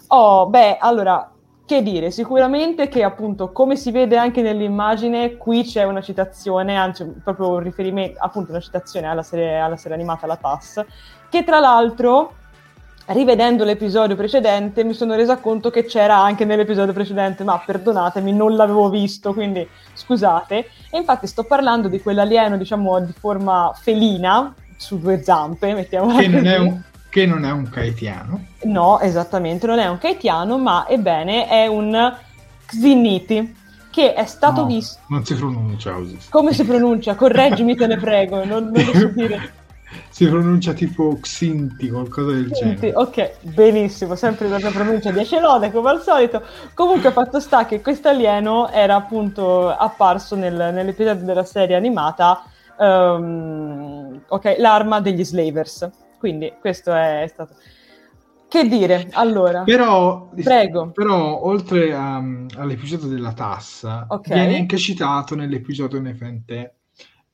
[0.07, 1.29] Oh, beh, allora,
[1.65, 7.05] che dire, sicuramente che appunto, come si vede anche nell'immagine, qui c'è una citazione, anzi
[7.21, 10.81] proprio un riferimento, appunto una citazione alla serie, alla serie animata La TAS,
[11.29, 12.35] che tra l'altro
[13.07, 18.55] rivedendo l'episodio precedente mi sono resa conto che c'era anche nell'episodio precedente, ma perdonatemi, non
[18.55, 20.69] l'avevo visto, quindi scusate.
[20.89, 26.27] E infatti sto parlando di quell'alieno, diciamo, di forma felina, su due zampe, mettiamola che
[26.27, 28.45] non, un, che non è un kaitiano.
[28.63, 32.15] No, esattamente, non è un kaitiano, ma ebbene è un
[32.65, 33.55] Xiniti,
[33.89, 34.99] che è stato no, visto...
[35.09, 36.17] Non si pronuncia così.
[36.29, 37.15] Come si pronuncia?
[37.15, 39.53] Correggimi, te ne prego, non, non lo so dire
[40.13, 42.97] si pronuncia tipo Xinti, qualcosa del Xinti, genere.
[42.97, 46.43] Ok, benissimo, sempre la pronuncia di Acelone come al solito.
[46.75, 52.43] Comunque fatto sta che questo alieno era appunto apparso nel, nell'episodio della serie animata
[52.77, 55.89] um, ok, l'arma degli slavers.
[56.19, 57.55] Quindi questo è stato...
[58.47, 59.63] Che dire, allora?
[59.63, 60.91] Però, Prego.
[60.91, 62.17] però oltre a,
[62.57, 64.37] all'episodio della tassa, okay.
[64.37, 66.75] viene anche citato nell'episodio Nefente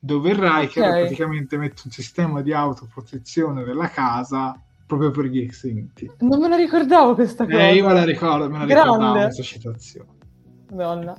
[0.02, 1.00] dove Riker okay.
[1.02, 6.10] praticamente mette un sistema di autoprotezione della casa proprio per gli extinti.
[6.20, 7.68] Non me la ricordavo questa cosa.
[7.68, 8.92] Eh, io me la ricordo, me la Grande.
[8.92, 10.08] ricordavo questa citazione.
[10.72, 11.16] Madonna.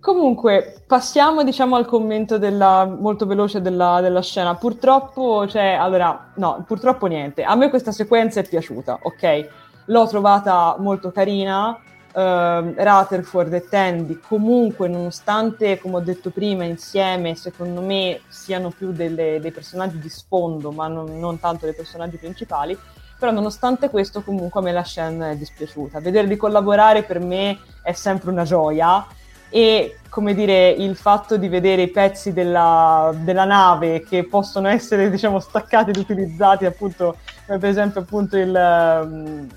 [0.00, 4.54] Comunque, passiamo diciamo al commento della, molto veloce della, della, scena.
[4.56, 7.42] Purtroppo, cioè, allora, no, purtroppo niente.
[7.42, 9.48] A me questa sequenza è piaciuta, ok?
[9.86, 11.80] L'ho trovata molto carina,
[12.18, 18.92] uh, Rutherford e Tandy comunque nonostante come ho detto prima insieme secondo me siano più
[18.92, 22.76] delle, dei personaggi di sfondo ma non, non, tanto dei personaggi principali
[23.18, 25.98] però nonostante questo comunque a me la scena è dispiaciuta.
[25.98, 29.04] Vederli collaborare per me è sempre una gioia
[29.50, 35.10] e come dire il fatto di vedere i pezzi della, della nave che possono essere
[35.10, 39.48] diciamo staccati ed utilizzati appunto come per esempio appunto il um,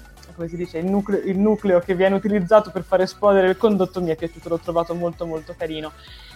[0.41, 4.01] come si dice, il nucleo, il nucleo che viene utilizzato per far esplodere il condotto
[4.01, 5.91] mi è piaciuto, l'ho trovato molto molto carino.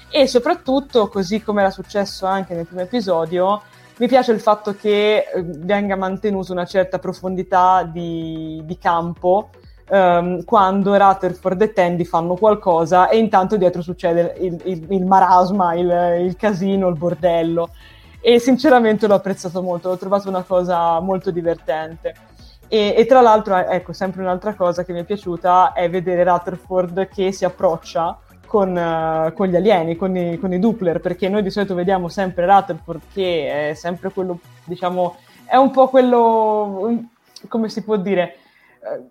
[0.09, 3.63] E soprattutto, così come era successo anche nel primo episodio,
[3.97, 9.49] mi piace il fatto che eh, venga mantenuta una certa profondità di, di campo
[9.89, 15.73] um, quando Rutherford e Tandy fanno qualcosa e intanto dietro succede il, il, il marasma,
[15.73, 17.69] il, il, casino, il bordello.
[18.21, 22.34] E sinceramente l'ho apprezzato molto, l'ho trovato una cosa molto divertente.
[22.67, 26.23] E, e, tra l'altro, eh, ecco, sempre un'altra cosa che mi è piaciuta è vedere
[26.23, 31.29] Rutherford che si approccia con, uh, con gli alieni, con i, con i, Doppler, perché
[31.29, 37.03] noi di solito vediamo sempre Rutherford che è sempre quello, diciamo, è un po' quello,
[37.47, 38.37] come si può dire,
[38.79, 39.09] uh,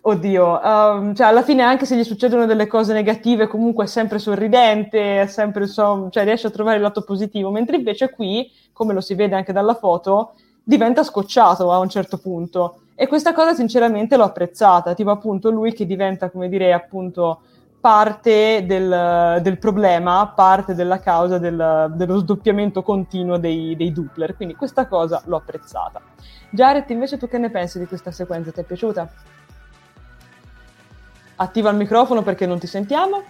[0.00, 4.18] oddio, um, cioè alla fine anche se gli succedono delle cose negative comunque è sempre
[4.18, 8.94] sorridente, è sempre, so, cioè riesce a trovare il lato positivo, mentre invece qui, come
[8.94, 10.32] lo si vede anche dalla foto,
[10.62, 12.80] diventa scocciato a un certo punto.
[13.00, 17.42] E questa cosa sinceramente l'ho apprezzata, tipo appunto lui che diventa, come dire, appunto
[17.80, 24.34] parte del, del, problema, parte della causa del, dello sdoppiamento continuo dei, dei Doppler.
[24.34, 26.02] Quindi questa cosa l'ho apprezzata.
[26.50, 28.50] Jared, invece tu che ne pensi di questa sequenza?
[28.50, 29.08] Ti è piaciuta?
[31.36, 33.22] Attiva il microfono perché non ti sentiamo.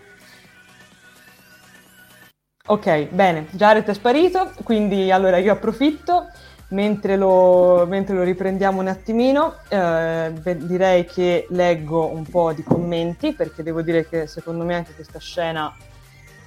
[2.69, 6.29] Ok, bene, Jared è sparito, quindi allora io approfitto
[6.69, 13.33] mentre lo, mentre lo riprendiamo un attimino, eh, direi che leggo un po' di commenti
[13.33, 15.75] perché devo dire che secondo me anche questa scena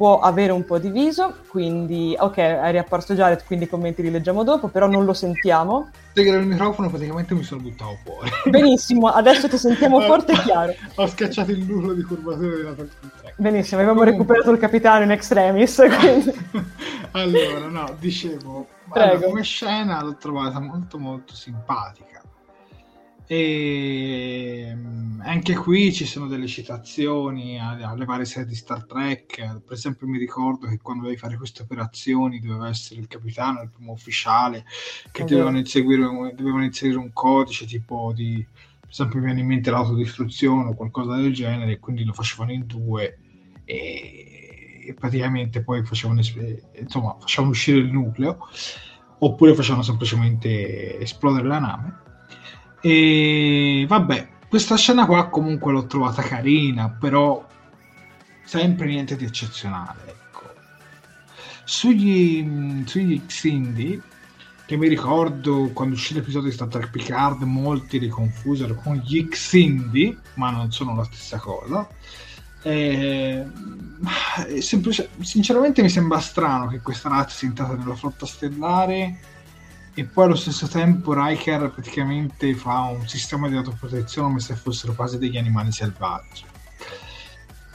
[0.01, 4.09] può avere un po' di viso, quindi ok, è riapparso Jared, quindi i commenti li
[4.09, 5.91] leggiamo dopo, però non lo sentiamo.
[6.13, 8.31] Se il microfono praticamente mi sono buttato fuori.
[8.45, 10.73] Benissimo, adesso ti sentiamo forte e chiaro.
[10.95, 14.05] Ho schiacciato il nullo di curvatura della Talking Benissimo, avevamo Comunque...
[14.05, 15.75] recuperato il capitano in extremis.
[15.99, 16.33] Quindi...
[17.11, 22.21] allora, no, dicevo, allora, come scena l'ho trovata molto molto simpatica
[23.31, 29.61] e ehm, anche qui ci sono delle citazioni alle varie serie di Star Trek.
[29.61, 33.69] Per esempio, mi ricordo che quando dovevi fare queste operazioni doveva essere il capitano, il
[33.69, 34.65] primo ufficiale,
[35.13, 38.45] che dovevano inserire, dovevano inserire un codice tipo di.
[38.81, 42.51] Per esempio, mi viene in mente l'autodistruzione o qualcosa del genere, e quindi lo facevano
[42.51, 43.17] in due
[43.63, 44.40] e,
[44.91, 46.21] e praticamente poi facevano,
[46.79, 48.37] insomma, facevano uscire il nucleo
[49.19, 51.93] oppure facevano semplicemente esplodere la nave
[52.81, 57.45] e vabbè, questa scena qua comunque l'ho trovata carina, però
[58.43, 59.99] sempre niente di eccezionale.
[60.07, 60.53] Ecco.
[61.63, 64.01] Sugli, sugli Xindi,
[64.65, 69.27] che mi ricordo quando uscì l'episodio di Star Trek Picard, molti li confusero con gli
[69.27, 71.87] Xindi, ma non sono la stessa cosa.
[72.63, 73.45] Eh,
[74.59, 79.19] semplice, sinceramente mi sembra strano che questa razza sia entrata nella flotta stellare
[79.93, 84.93] e poi allo stesso tempo Riker praticamente fa un sistema di autoprotezione come se fossero
[84.93, 86.45] quasi degli animali selvaggi.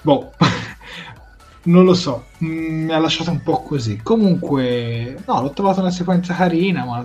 [0.03, 0.33] Boh,
[1.65, 4.01] non lo so, mm, mi ha lasciato un po' così.
[4.03, 7.05] Comunque, no, l'ho trovata una sequenza carina, ma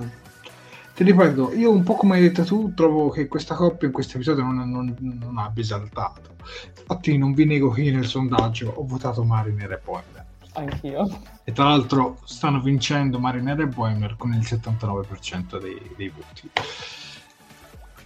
[1.03, 4.17] ti ripeto, io un po' come hai detto tu, trovo che questa coppia in questo
[4.17, 6.35] episodio non, non, non abbia esaltato.
[6.77, 10.25] Infatti non vi nego che io nel sondaggio ho votato Mariner e Poimer.
[10.53, 11.09] Anch'io.
[11.43, 16.51] E tra l'altro stanno vincendo Mariner e Boemer con il 79% dei, dei voti.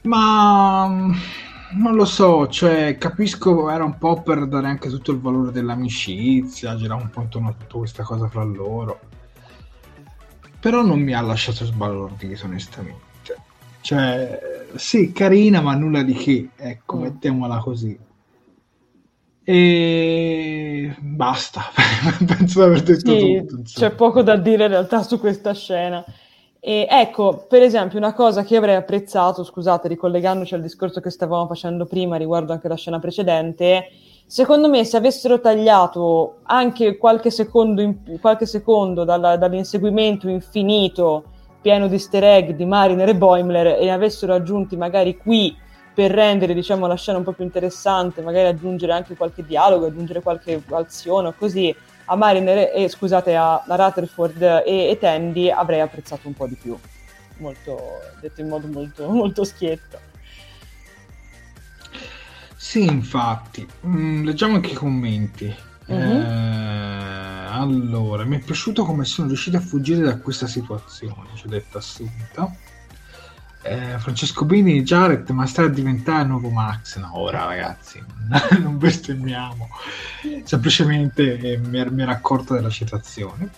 [0.04, 5.52] Ma non lo so, cioè capisco, era un po' per dare anche tutto il valore
[5.52, 9.00] dell'amicizia, girare un po' intorno a tutta questa cosa fra loro.
[10.66, 13.38] Però non mi ha lasciato sbalordito, onestamente.
[13.82, 14.40] Cioè,
[14.74, 17.02] sì, carina, ma nulla di che, ecco, mm.
[17.02, 17.96] mettiamola così.
[19.44, 21.66] E basta,
[22.26, 23.62] penso di aver detto sì, tutto.
[23.64, 26.04] C'è poco da dire in realtà su questa scena.
[26.60, 31.46] E ecco, per esempio, una cosa che avrei apprezzato, scusate, ricollegandoci al discorso che stavamo
[31.46, 33.88] facendo prima riguardo anche la scena precedente,
[34.26, 41.26] secondo me se avessero tagliato anche qualche secondo, in, qualche secondo dalla, dall'inseguimento infinito
[41.62, 45.56] pieno di easter egg di Mariner e Boimler e avessero aggiunti magari qui
[45.96, 50.22] per rendere diciamo, la scena un po' più interessante, magari aggiungere anche qualche dialogo, aggiungere
[50.22, 51.74] qualche azione o così,
[52.08, 56.56] a Mariner e scusate a, a Rutherford e, e Tandy avrei apprezzato un po' di
[56.56, 56.78] più.
[57.38, 57.80] Molto,
[58.20, 59.98] detto in modo molto, molto schietto.
[62.56, 63.68] Sì, infatti.
[63.86, 65.54] Mm, leggiamo anche i commenti.
[65.92, 66.22] Mm-hmm.
[66.22, 71.50] Eh, allora, mi è piaciuto come sono riusciti a fuggire da questa situazione, ci ho
[71.50, 72.52] detto assunta
[73.66, 76.98] eh, Francesco Bini, Jared, ma stai a diventare il nuovo Max.
[76.98, 78.02] No, ora ragazzi,
[78.62, 79.70] non bestemmiamo.
[80.44, 83.50] Semplicemente eh, mi, mi ero accorto della citazione.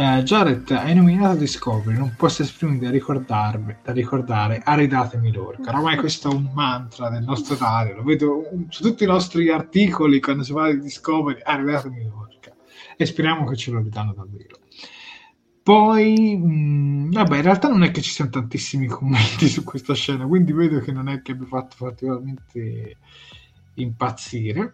[0.00, 2.78] Eh, Jared, hai nominato Discovery, non posso esprimere
[3.26, 5.74] da, da ricordare, aridatemi l'orca.
[5.74, 10.20] Ormai questo è un mantra del nostro Dario, lo vedo su tutti i nostri articoli
[10.20, 12.54] quando si parla di Discovery, aridatemi l'orca.
[12.96, 14.60] E speriamo che ce lo ridanno davvero.
[15.64, 19.94] Poi, mh, mm, vabbè, in realtà non è che ci siano tantissimi commenti su questa
[19.94, 22.98] scena, quindi vedo che non è che abbia fatto particolarmente
[23.74, 24.70] impazzire.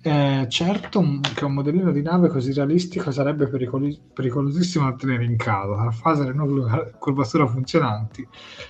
[0.00, 5.36] Eh, certo che un modellino di nave così realistico sarebbe pericoli- pericolosissimo da tenere in
[5.36, 5.74] casa.
[5.74, 8.26] Tra fase e nuove curvatura funzionanti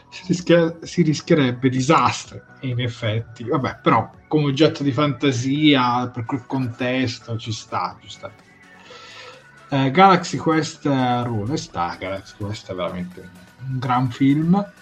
[0.08, 2.42] si, rischia- si rischierebbe disastro.
[2.60, 8.08] E in effetti, vabbè, però come oggetto di fantasia, per quel contesto, ci sta, ci
[8.08, 8.32] sta
[9.70, 13.28] eh, Galaxy Quest uh, Rune sta, Galaxy Quest è veramente
[13.68, 14.72] un gran film.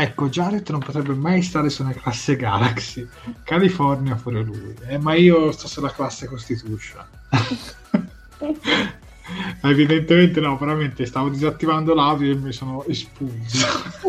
[0.00, 3.04] Ecco, Jared non potrebbe mai stare su una classe Galaxy.
[3.42, 4.72] California pure lui.
[4.86, 7.04] Eh, ma io sto sulla classe Constitution.
[9.60, 13.66] Evidentemente no, veramente stavo disattivando l'audio e mi sono espulso.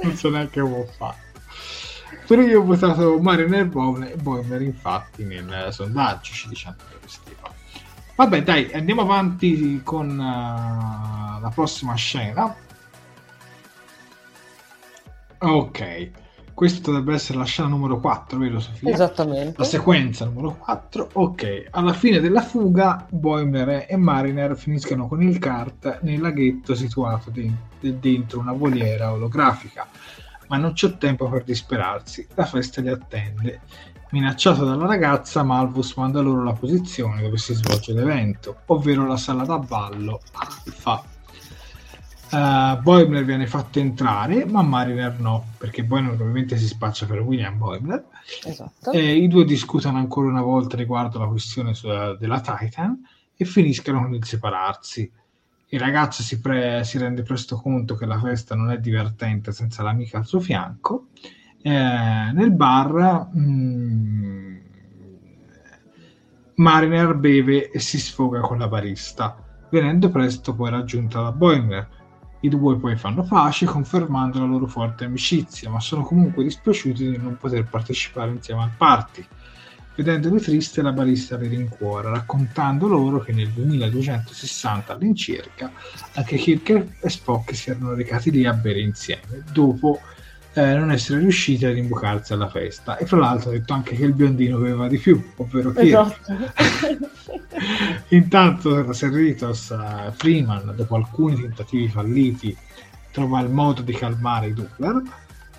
[0.00, 1.40] non so neanche come ho fatto.
[2.28, 7.34] però io ho votato Mariner e Boimer infatti nel sondaggio ci diciamo che
[8.14, 12.54] vabbè dai andiamo avanti con uh, la prossima scena
[15.38, 16.10] ok
[16.54, 18.92] questa dovrebbe essere la scena numero 4, vero Sofia?
[18.92, 19.54] Esattamente.
[19.56, 21.10] La sequenza numero 4.
[21.14, 27.32] Ok, alla fine della fuga, Boimler e Mariner finiscono con il kart nel laghetto situato
[27.80, 29.88] dentro una voliera olografica,
[30.46, 33.60] ma non c'è tempo per disperarsi, la festa li attende.
[34.10, 39.44] Minacciato dalla ragazza, Malvus manda loro la posizione dove si svolge l'evento, ovvero la sala
[39.44, 41.13] da ballo Alfa
[42.34, 47.56] Uh, Boimler viene fatto entrare, ma Mariner no, perché Boimler ovviamente si spaccia per William
[47.56, 48.04] Boimler.
[48.44, 48.90] Esatto.
[48.90, 53.00] E I due discutono ancora una volta riguardo la questione sulla, della Titan
[53.36, 55.08] e finiscono con il separarsi.
[55.68, 59.84] Il ragazzo si, pre- si, rende presto conto che la festa non è divertente senza
[59.84, 61.10] l'amica al suo fianco.
[61.62, 64.56] Eh, nel bar mh, mm,
[66.56, 69.36] Mariner beve e si sfoga con la barista,
[69.70, 72.02] venendo presto poi raggiunta da Boimler
[72.44, 77.16] i due poi fanno pace confermando la loro forte amicizia, ma sono comunque dispiaciuti di
[77.16, 79.26] non poter partecipare insieme al party.
[79.96, 85.72] Vedendoli triste, la barista li rincuora, raccontando loro che nel 2260 all'incirca
[86.14, 90.00] anche Kirk e Spock si erano recati lì a bere insieme, dopo
[90.54, 92.96] eh, non essere riusciti ad imbucarsi alla festa.
[92.96, 95.84] E fra l'altro ha detto anche che il biondino beveva di più, ovvero Kirk.
[95.84, 96.32] Esatto.
[98.08, 102.56] Intanto Serritos uh, Freeman, dopo alcuni tentativi falliti,
[103.10, 105.02] trova il modo di calmare i Doppler,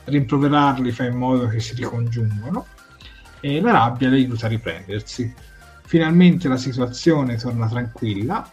[0.05, 2.65] rimproverarli fa in modo che si ricongiungono
[3.41, 5.33] e la rabbia le aiuta a riprendersi.
[5.83, 8.49] Finalmente la situazione torna tranquilla,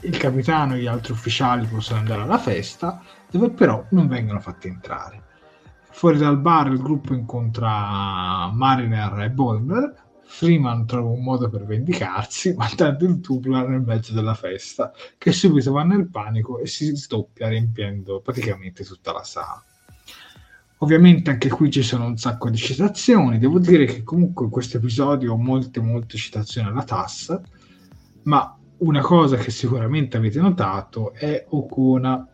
[0.00, 3.00] il capitano e gli altri ufficiali possono andare alla festa,
[3.30, 5.26] dove però non vengono fatti entrare.
[5.98, 12.54] Fuori dal bar il gruppo incontra Mariner e Boimler Freeman trova un modo per vendicarsi
[12.56, 17.48] mandando il Tupla nel mezzo della festa, che subito va nel panico e si sdoppia
[17.48, 19.60] riempiendo praticamente tutta la sala.
[20.76, 24.76] Ovviamente anche qui ci sono un sacco di citazioni, devo dire che comunque in questo
[24.76, 27.40] episodio ho molte molte citazioni alla TAS,
[28.22, 32.24] ma una cosa che sicuramente avete notato è Okuna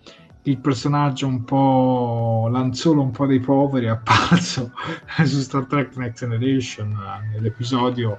[0.47, 4.73] il personaggio un po' lanzolo un po' dei poveri apparso
[5.25, 6.97] su Star Trek Next Generation
[7.33, 8.19] nell'episodio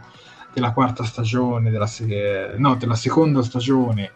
[0.54, 4.12] della quarta stagione della, se- no, della seconda stagione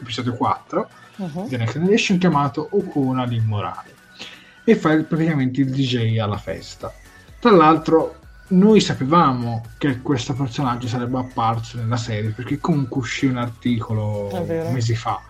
[0.00, 1.48] episodio 4 uh-huh.
[1.48, 3.96] di Next Generation chiamato Okuna l'immorale
[4.62, 6.92] e fa praticamente il DJ alla festa.
[7.40, 8.16] Tra l'altro
[8.48, 14.94] noi sapevamo che questo personaggio sarebbe apparso nella serie perché comunque uscì un articolo mesi
[14.94, 15.20] fa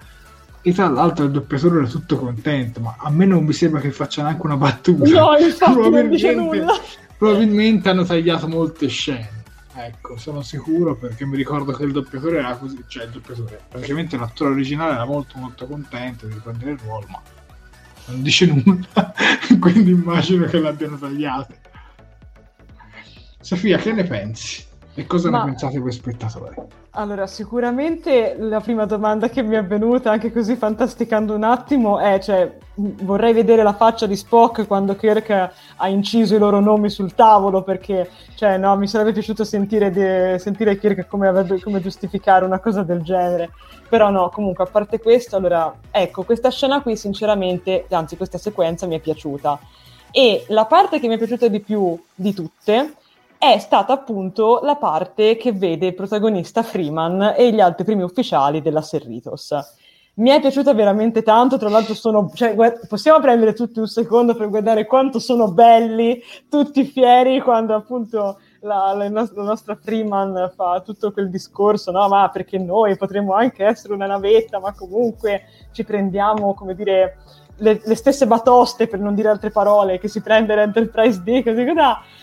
[0.69, 3.91] e tra l'altro il doppiatore era tutto contento, ma a me non mi sembra che
[3.91, 5.09] faccia neanche una battuta.
[5.09, 6.73] No, infatti probabilmente, non dice nulla.
[7.17, 9.37] Probabilmente hanno tagliato molte scene.
[9.75, 14.19] Ecco, sono sicuro perché mi ricordo che il doppiatore era così, cioè il doppiatore, praticamente
[14.19, 17.23] l'attore originale era molto molto contento di riprendere il ruolo, ma
[18.07, 19.15] non dice nulla,
[19.59, 21.55] quindi immagino che l'abbiano tagliato.
[23.41, 24.65] Sofia, che ne pensi?
[24.95, 25.45] E cosa ma...
[25.45, 26.57] ne pensate voi spettatori?
[26.99, 32.19] Allora, sicuramente la prima domanda che mi è venuta, anche così fantasticando un attimo, è,
[32.19, 35.31] cioè, vorrei vedere la faccia di Spock quando Kirk
[35.77, 40.41] ha inciso i loro nomi sul tavolo, perché, cioè, no, mi sarebbe piaciuto sentire, de-
[40.41, 43.51] sentire Kirk come, avrebbe, come giustificare una cosa del genere.
[43.89, 48.89] Però no, comunque, a parte questo, allora, ecco, questa scena qui, sinceramente, anzi, questa sequenza
[48.89, 49.57] mi è piaciuta.
[50.11, 52.95] E la parte che mi è piaciuta di più di tutte
[53.39, 58.61] è stata appunto la parte che vede il protagonista Freeman e gli altri primi ufficiali
[58.61, 59.55] della Serritos.
[60.15, 64.35] Mi è piaciuta veramente tanto, tra l'altro sono, cioè, guarda, possiamo prendere tutti un secondo
[64.35, 70.83] per guardare quanto sono belli, tutti fieri quando appunto la, la, la, nostra Freeman fa
[70.85, 75.85] tutto quel discorso, no, ma perché noi potremmo anche essere una navetta, ma comunque ci
[75.85, 77.19] prendiamo, come dire,
[77.59, 81.65] le, le, stesse batoste, per non dire altre parole, che si prende l'Enterprise D, così
[81.65, 81.79] così,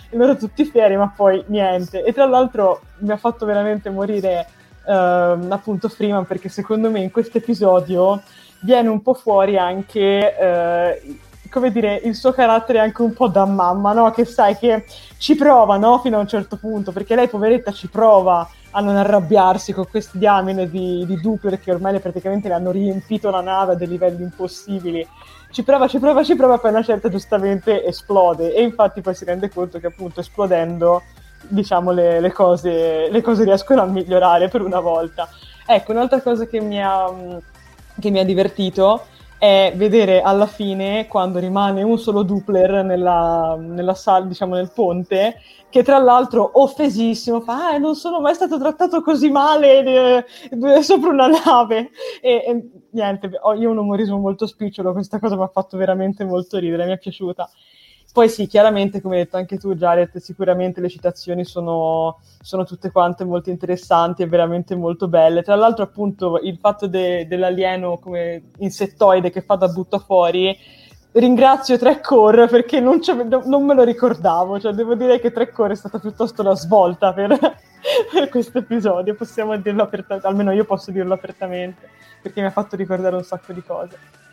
[0.10, 2.04] e loro tutti fieri, ma poi niente.
[2.04, 4.48] E tra l'altro mi ha fatto veramente morire
[4.86, 8.22] uh, appunto Freeman, perché secondo me in questo episodio
[8.62, 11.18] viene un po' fuori anche, uh,
[11.56, 14.12] come dire, il suo carattere anche un po' da mamma, no?
[14.12, 14.84] Che sai che
[15.18, 15.99] ci prova, no?
[15.99, 20.18] Fino a un certo punto, perché lei, poveretta, ci prova a non arrabbiarsi con questi
[20.18, 24.24] diamine di, di Doppler che ormai praticamente le hanno riempito la nave a dei livelli
[24.24, 25.08] impossibili.
[25.49, 29.24] Ci prova, ci prova, ci prova, poi una certa giustamente esplode e infatti poi si
[29.24, 31.03] rende conto che appunto esplodendo
[31.47, 35.30] diciamo le, le, cose, le cose riescono a migliorare per una volta.
[35.66, 37.10] Ecco, un'altra cosa che mi ha,
[37.97, 39.06] che mi ha divertito
[39.46, 45.36] è vedere alla fine, quando rimane un solo Doppler nella, nella sala, diciamo nel ponte,
[45.70, 51.12] che tra l'altro offesissimo fa ah, non sono mai stato trattato così male eh, sopra
[51.12, 51.91] una nave.
[52.22, 56.26] E, e niente, io ho un umorismo molto spicciolo questa cosa mi ha fatto veramente
[56.26, 57.48] molto ridere mi è piaciuta
[58.16, 62.89] poi sì, chiaramente, come hai detto anche tu, Jared, sicuramente le citazioni sono, sono tutte
[62.89, 65.43] quante molto interessanti e veramente molto belle.
[65.43, 70.57] Tra l'altro, appunto, il fatto de- dell'alieno come insettoide che fa da butta fuori,
[71.11, 73.01] ringrazio Trecore perché non,
[73.47, 74.61] non, me lo ricordavo.
[74.61, 77.38] Cioè, devo dire che Trecore è stata piuttosto la svolta per,
[78.13, 81.89] per questo episodio, possiamo dirlo apertamente, almeno io posso dirlo apertamente,
[82.22, 84.25] perché mi ha fatto ricordare un sacco di cose.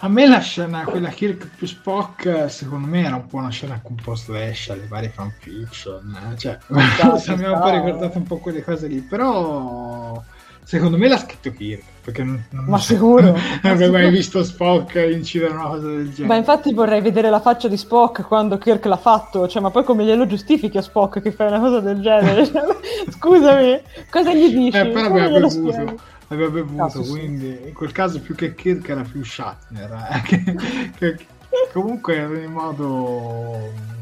[0.00, 3.80] A me la scena, quella Kirk più Spock, secondo me era un po' una scena
[3.82, 6.16] composta da Ash alle varie fanfiction.
[6.32, 6.38] Eh?
[6.38, 10.22] Cioè, esatto, abbiamo un po' ricordato un po' quelle cose lì, però
[10.62, 11.82] secondo me l'ha scritto Kirk.
[12.08, 13.32] Perché non, non ma sicuro
[13.62, 17.38] non avevo mai visto Spock incidere una cosa del genere ma infatti vorrei vedere la
[17.38, 21.20] faccia di Spock quando Kirk l'ha fatto cioè ma poi come glielo giustifichi a Spock
[21.20, 22.46] che fa una cosa del genere
[23.12, 28.20] scusami cosa gli dici eh, però abbiamo bevuto aveva bevuto, ah, quindi in quel caso
[28.20, 30.08] più che Kirk era più Shatner.
[30.10, 30.22] Eh?
[30.26, 30.56] che,
[30.96, 31.26] che,
[31.72, 33.96] comunque in modo...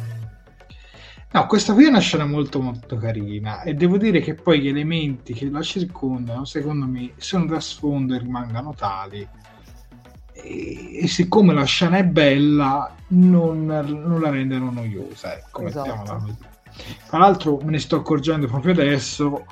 [1.33, 4.69] No, questa qui è una scena molto molto carina e devo dire che poi gli
[4.69, 9.29] elementi che la circondano, secondo me, sono da sfondo e rimangano tali.
[10.33, 16.37] E, e siccome la scena è bella, non, non la rendono noiosa, ecco, esatto.
[17.07, 19.45] Tra l'altro me ne sto accorgendo proprio adesso,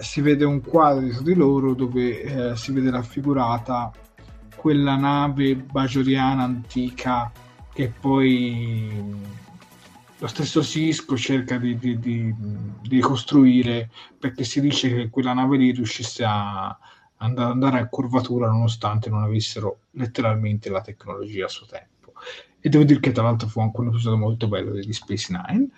[0.00, 3.90] si vede un quadro di loro dove eh, si vede raffigurata
[4.56, 7.30] quella nave bajoriana antica
[7.72, 8.90] che poi
[10.18, 12.34] lo stesso Cisco cerca di, di, di,
[12.80, 16.78] di, costruire perché si dice che quella nave lì riuscisse a
[17.16, 22.12] andare a curvatura nonostante non avessero letteralmente la tecnologia a suo tempo.
[22.60, 25.68] E devo dire che tra l'altro fu anche un episodio molto bello di Space Nine,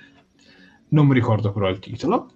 [0.89, 2.33] non mi ricordo però il titolo.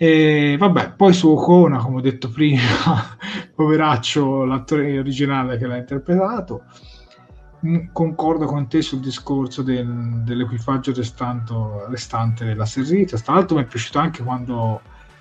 [0.00, 2.62] E vabbè, poi su Ocona, come ho detto prima,
[3.52, 6.62] poveraccio, l'attore originale che l'ha interpretato.
[7.66, 13.18] Mm, concordo con te sul discorso del, dell'equipaggio restante della Serrita.
[13.18, 14.80] Tra l'altro mi è piaciuto anche quando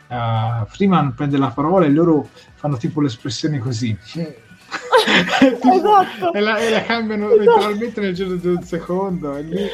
[0.09, 3.97] uh, Freeman prende la parola e loro fanno tipo l'espressione così.
[4.07, 6.33] tipo, esatto.
[6.33, 7.57] e, la, e la cambiano esatto.
[7.57, 9.35] letteralmente nel giro di un secondo.
[9.35, 9.65] E lì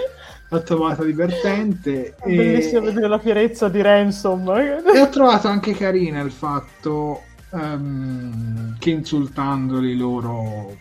[0.54, 2.16] l'ho trovata divertente.
[2.16, 2.36] È e...
[2.36, 4.50] bellissimo vedere la fierezza di Ransom.
[4.50, 10.76] E ho trovato anche carina il fatto um, che insultandoli loro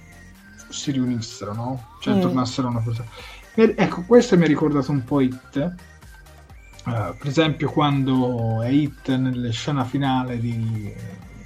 [0.68, 1.88] si riunissero, no?
[2.00, 2.20] Cioè mm.
[2.20, 3.04] tornassero a una cosa.
[3.54, 5.74] Ecco, questo mi ha ricordato un po' Hit.
[6.84, 10.92] Uh, per esempio, quando è Hit nelle scena finale di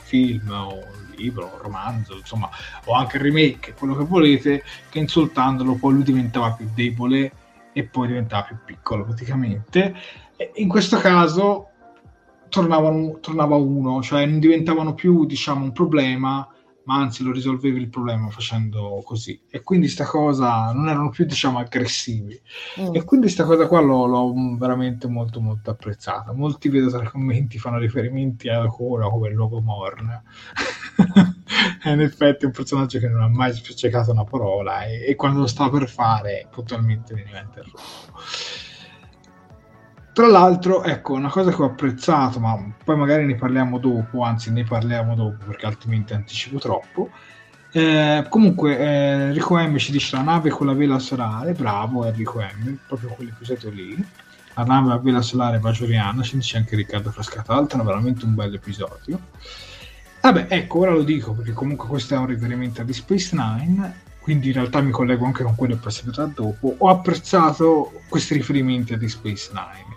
[0.03, 0.85] film o
[1.17, 2.49] libro, o romanzo, insomma,
[2.85, 7.33] o anche remake, quello che volete, che insultandolo poi lui diventava più debole
[7.77, 9.95] e poi diventava più piccolo praticamente.
[10.35, 11.69] E in questo caso
[12.49, 16.49] tornavano, tornava uno, cioè non diventavano più diciamo un problema,
[16.85, 19.39] ma anzi lo risolvevi il problema facendo così.
[19.51, 22.41] E quindi sta cosa non erano più diciamo aggressivi.
[22.81, 22.95] Mm.
[22.95, 26.33] E quindi sta cosa qua l'ho, l'ho, veramente molto molto apprezzata.
[26.33, 30.23] Molti vedo tra i commenti fanno riferimenti a Cora come il logo Morn.
[31.83, 35.41] è in effetti un personaggio che non ha mai spiccicato una parola e, e quando
[35.41, 37.81] lo sta per fare puntualmente veniva interrotto.
[40.13, 44.51] Tra l'altro, ecco, una cosa che ho apprezzato, ma poi magari ne parliamo dopo, anzi
[44.51, 47.11] ne parliamo dopo perché altrimenti anticipo troppo.
[47.71, 48.85] Eh, comunque, eh,
[49.27, 53.69] Enrico M ci dice la nave con la vela solare, bravo Enrico M, proprio quell'episodio
[53.69, 54.03] lì.
[54.55, 58.55] La nave a vela solare bajoriana, ci dice anche Riccardo Frascata, è veramente un bel
[58.55, 59.21] episodio.
[60.27, 64.01] Vabbè, ecco, ora lo dico perché comunque questo è un riferimento a Deep Space Nine,
[64.19, 66.75] quindi in realtà mi collego anche con quello che poi seguirà dopo.
[66.79, 69.95] Ho apprezzato questi riferimenti a Deep Space Nine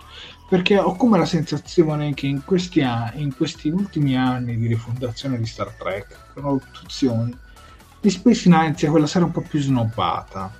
[0.48, 5.40] perché ho come la sensazione che in questi, anni, in questi ultimi anni di rifondazione
[5.40, 7.36] di Star Trek, con produzioni,
[8.00, 10.54] Deep Space Nine sia quella serie un po' più snobbata.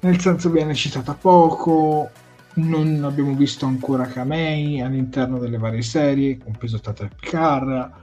[0.00, 2.10] Nel senso viene citata poco,
[2.54, 8.02] non abbiamo visto ancora camei all'interno delle varie serie, compreso Tata Picard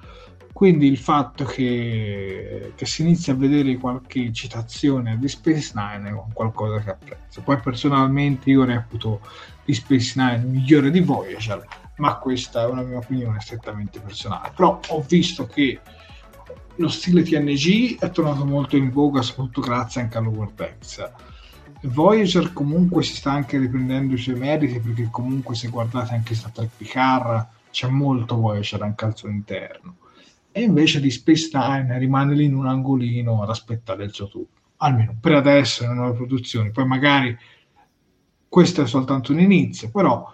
[0.62, 6.34] quindi il fatto che, che, si inizi a vedere qualche citazione di Space Nine è
[6.34, 7.42] qualcosa che apprezzo.
[7.42, 9.22] Poi personalmente io reputo
[9.66, 14.52] di Space Nine migliore di Voyager, ma questa è una mia opinione strettamente personale.
[14.56, 15.80] Però ho visto che
[16.76, 21.12] lo stile TNG è tornato molto in voga, soprattutto grazie anche all'Over Decks.
[21.86, 26.52] Voyager comunque si sta anche riprendendo i suoi meriti perché comunque se guardate anche Star
[26.52, 29.96] Trek Picard c'è molto Voyager anche al suo interno
[30.52, 34.60] e invece di Space Nine rimane lì in un angolino ad aspettare il suo turno.
[34.78, 37.38] Almeno per adesso nelle nuove produzioni, poi magari
[38.48, 40.30] questo è soltanto un inizio, però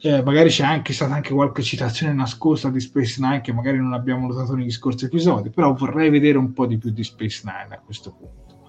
[0.00, 3.94] eh, magari c'è anche stata anche qualche citazione nascosta di Space Nine che magari non
[3.94, 7.74] abbiamo notato negli scorsi episodi, però vorrei vedere un po' di più di Space Nine
[7.74, 8.68] a questo punto.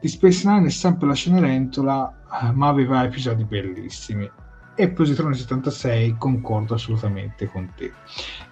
[0.00, 4.30] Di Space Nine è sempre la Cenerentola, eh, ma aveva episodi bellissimi
[4.76, 7.92] e Positrone 76 concordo assolutamente con te.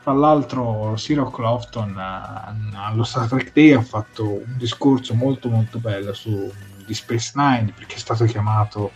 [0.03, 5.79] Tra l'altro Cyril Clofton eh, allo Star Trek Day ha fatto un discorso molto molto
[5.79, 6.51] bello su
[6.87, 8.91] di Space Nine perché è stato chiamato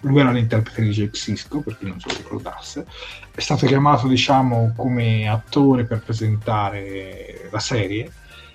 [0.00, 2.86] lui era l'interprete di Jake Sisko per chi non se lo ricordasse
[3.34, 8.10] è stato chiamato diciamo come attore per presentare la serie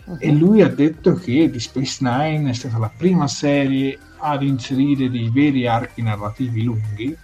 [0.05, 0.17] uh-huh.
[0.19, 5.09] e lui ha detto che di Space Nine è stata la prima serie ad inserire
[5.09, 7.17] dei veri archi narrativi lunghi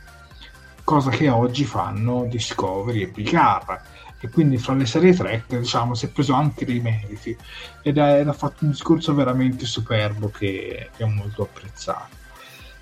[0.86, 3.82] cosa che oggi fanno Discovery e Picard
[4.22, 7.36] e quindi fra le serie Trek diciamo si è preso anche dei meriti.
[7.82, 12.24] Ed ha, fatto un discorso veramente superbo che, che ho molto apprezzato.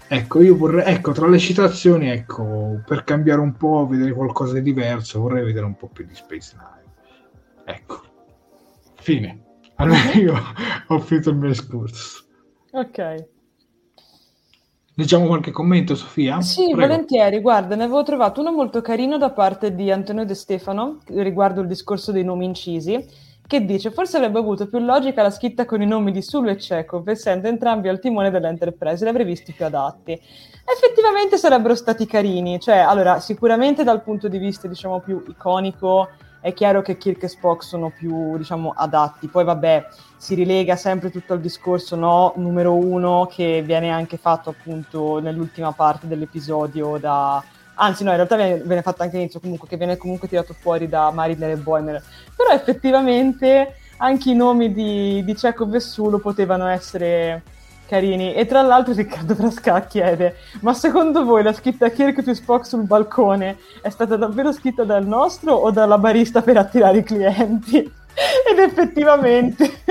[0.08, 4.62] Ecco io vorrei ecco tra le citazioni ecco per cambiare un po' vedere qualcosa di
[4.62, 7.76] diverso vorrei vedere un po' più di Space Nine.
[7.78, 8.02] Ecco.
[8.96, 9.44] Fine.
[9.76, 10.40] Allora io
[10.88, 12.26] ho finito il mio discorso.
[12.72, 13.32] Ok
[14.96, 16.40] Leggiamo qualche commento, Sofia?
[16.42, 16.82] Sì, Prego.
[16.82, 17.40] volentieri.
[17.40, 21.68] Guarda, ne avevo trovato uno molto carino da parte di Antonio De Stefano riguardo il
[21.68, 23.04] discorso dei nomi incisi,
[23.48, 26.58] che dice forse avrebbe avuto più logica la scritta con i nomi di Sulu e
[26.58, 30.12] Chekhov, essendo entrambi al timone dell'Enterprise, li avrei visti più adatti.
[30.12, 36.10] Effettivamente sarebbero stati carini, cioè, allora, sicuramente dal punto di vista, diciamo, più iconico
[36.44, 39.30] è chiaro che Kirk e Spock sono più, diciamo, adatti.
[39.30, 39.88] Poi, vabbè,
[40.18, 45.72] si rilega sempre tutto al discorso, no, numero uno, che viene anche fatto appunto nell'ultima
[45.72, 47.42] parte dell'episodio da...
[47.76, 50.90] Anzi, no, in realtà viene, viene fatto anche all'inizio, comunque, che viene comunque tirato fuori
[50.90, 52.04] da Mariner e Boimer.
[52.36, 57.42] Però effettivamente anche i nomi di, di Chekhov e Sulu potevano essere
[57.86, 58.34] carini.
[58.34, 62.84] E tra l'altro Riccardo Frasca chiede: Ma secondo voi la scritta Kirk più Spock sul
[62.84, 67.78] balcone è stata davvero scritta dal nostro o dalla barista per attirare i clienti?
[68.52, 69.64] Ed effettivamente.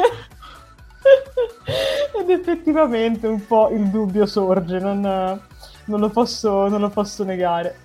[2.18, 7.76] Ed effettivamente un po' il dubbio sorge, non, non, lo, posso, non lo posso negare.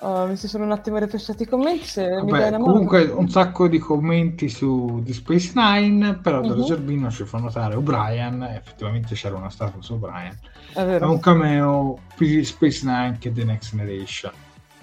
[0.00, 1.84] Uh, mi si sono un attimo refresciati i commenti.
[1.84, 3.18] Se Vabbè, mi dai una comunque, mano.
[3.18, 6.18] un sacco di commenti su di Space Nine.
[6.22, 6.54] Però, uh-huh.
[6.54, 8.42] da Gerbino ci fa notare O'Brien.
[8.42, 10.38] Effettivamente c'era una statua su O'Brien.
[10.72, 14.32] È, è un cameo più di Space Nine che The Next Generation.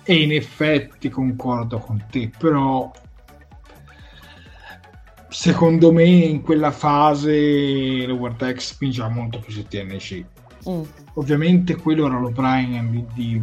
[0.03, 2.91] E in effetti concordo con te, però.
[5.29, 10.25] Secondo me in quella fase Lower Deck spingeva molto più su TNC.
[10.69, 10.81] Mm.
[11.15, 13.41] Ovviamente quello era l'O'Brien di, di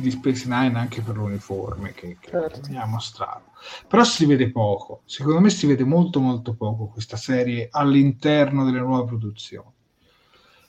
[0.00, 2.68] di Space Nine anche per l'uniforme che, che certo.
[2.68, 3.52] mi ha mostrato.
[3.88, 8.80] Però si vede poco, secondo me si vede molto molto poco questa serie all'interno delle
[8.80, 9.74] nuove produzioni.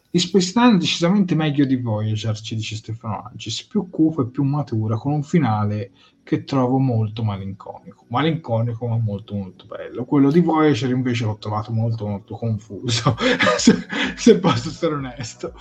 [0.10, 4.28] Di Space Nine è decisamente meglio di Voyager, ci dice Stefano Angis, più cupo e
[4.28, 5.92] più matura, con un finale
[6.24, 8.06] che trovo molto malinconico.
[8.08, 10.06] Malinconico ma molto molto bello.
[10.06, 13.16] Quello di Voyager invece l'ho trovato molto molto confuso,
[13.58, 15.54] se, se posso essere onesto.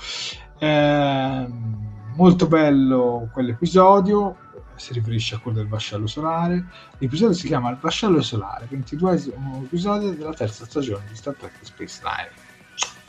[0.58, 4.36] Ehm molto bello quell'episodio,
[4.74, 6.64] si riferisce a quello del vascello solare.
[6.98, 9.22] L'episodio si chiama Il vascello solare, 22
[9.64, 12.30] episodio della terza stagione di Star Trek Space Nine.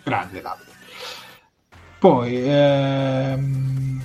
[0.03, 0.71] Grande Davide.
[1.99, 4.01] Poi ehm,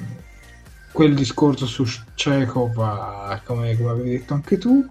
[0.93, 1.85] quel discorso su
[2.15, 2.75] Chekhov,
[3.45, 4.87] come, come avevi detto anche tu.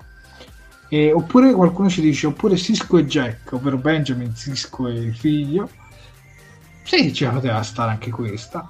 [0.87, 5.69] E, oppure qualcuno ci dice oppure Cisco e Jack, ovvero Benjamin Cisco e il figlio.
[6.83, 8.67] Sì, ci poteva stare anche questa.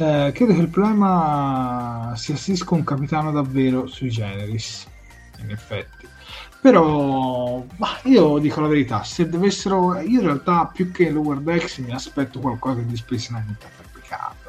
[0.00, 4.86] Eh, credo che il problema sia Cisco un capitano davvero sui generis,
[5.40, 6.08] in effetti.
[6.62, 7.66] Però
[8.04, 10.00] io dico la verità, se dovessero...
[10.00, 14.48] Io in realtà più che Lower Decks mi aspetto qualcosa di Space Nine applicato.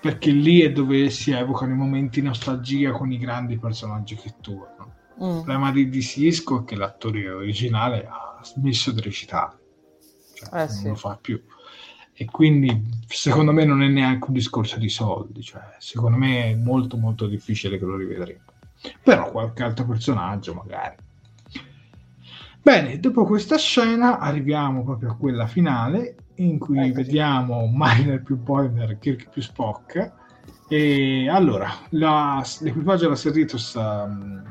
[0.00, 4.34] Perché lì è dove si evocano i momenti di nostalgia con i grandi personaggi che
[4.40, 4.92] tornano.
[5.22, 5.28] Mm.
[5.28, 9.56] Il problema di, di Cisco è che l'attore originale ha smesso di recitare.
[10.34, 10.88] Cioè, eh, non sì.
[10.88, 11.40] lo fa più
[12.16, 16.54] e quindi secondo me non è neanche un discorso di soldi, cioè, secondo me è
[16.54, 18.40] molto molto difficile che lo rivedremo.
[19.02, 20.96] Però qualche altro personaggio magari.
[22.62, 26.94] Bene, dopo questa scena arriviamo proprio a quella finale in cui ecco.
[26.94, 30.12] vediamo Miner più Boiler, Kirk più Spock
[30.68, 34.42] e allora la, l'equipaggio della Serritos um,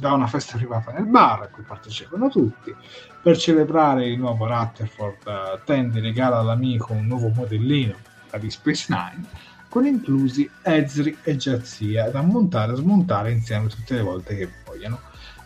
[0.00, 2.74] dà una festa privata nel bar a cui partecipano tutti
[3.22, 7.94] per celebrare il nuovo Rutherford, uh, Tandy regala all'amico un nuovo modellino,
[8.30, 9.24] la di Space Nine,
[9.68, 14.88] con inclusi Ezri e Jazia da montare e smontare insieme tutte le volte che voglio.
[14.88, 15.00] muoiono,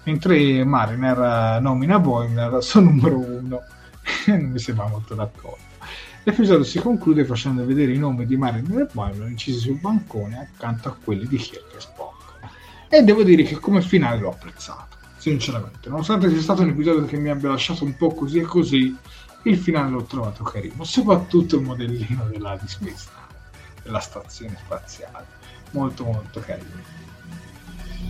[0.04, 3.60] mentre Mariner nomina Boimler suo numero uno.
[4.26, 5.72] non mi sembra molto d'accordo.
[6.22, 10.88] L'episodio si conclude facendo vedere i nomi di Mariner e Boimler incisi sul bancone accanto
[10.88, 12.13] a quelli di Kirk e Spock.
[12.94, 15.88] E devo dire che come finale l'ho apprezzato, sinceramente.
[15.88, 18.96] Nonostante sia stato un episodio che mi abbia lasciato un po' così e così,
[19.42, 23.08] il finale l'ho trovato carino, soprattutto il modellino della Space
[23.82, 25.26] della stazione spaziale,
[25.72, 27.02] molto molto carino.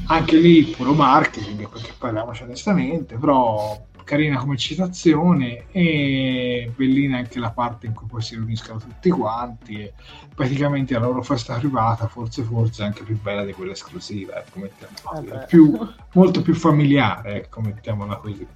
[0.08, 7.50] Anche lì puro marketing, perché parliamoci onestamente, però carina come citazione e bellina anche la
[7.50, 9.94] parte in cui poi si riuniscono tutti quanti e
[10.34, 15.38] praticamente la loro festa privata forse forse anche più bella di quella esclusiva ecco, mettiamola
[15.46, 15.76] più,
[16.12, 18.46] molto più familiare ecco, mettiamola così.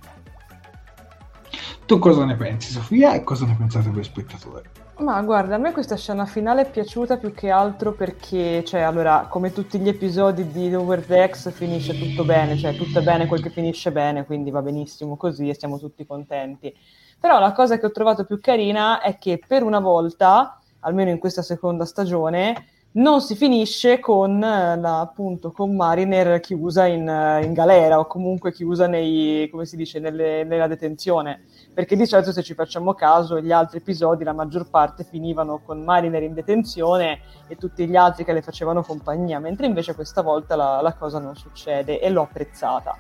[1.86, 4.68] Tu cosa ne pensi Sofia e cosa ne pensate voi spettatori?
[4.99, 9.28] Ma guarda, a me questa scena finale è piaciuta più che altro perché, cioè, allora,
[9.30, 13.40] come tutti gli episodi di Lower Decks finisce tutto bene, cioè tutto è bene quel
[13.40, 16.74] che finisce bene, quindi va benissimo così e siamo tutti contenti.
[17.20, 21.18] Però la cosa che ho trovato più carina è che per una volta, almeno in
[21.20, 22.66] questa seconda stagione,
[22.99, 27.03] non si finisce con, la, appunto, con Mariner chiusa in,
[27.42, 31.44] in, galera o comunque chiusa nei, come si dice, nelle, nella detenzione.
[31.72, 35.82] Perché di solito, se ci facciamo caso, gli altri episodi, la maggior parte finivano con
[35.84, 40.57] Mariner in detenzione e tutti gli altri che le facevano compagnia, mentre invece questa volta
[40.57, 42.96] la, la cosa non succede e l'ho apprezzata.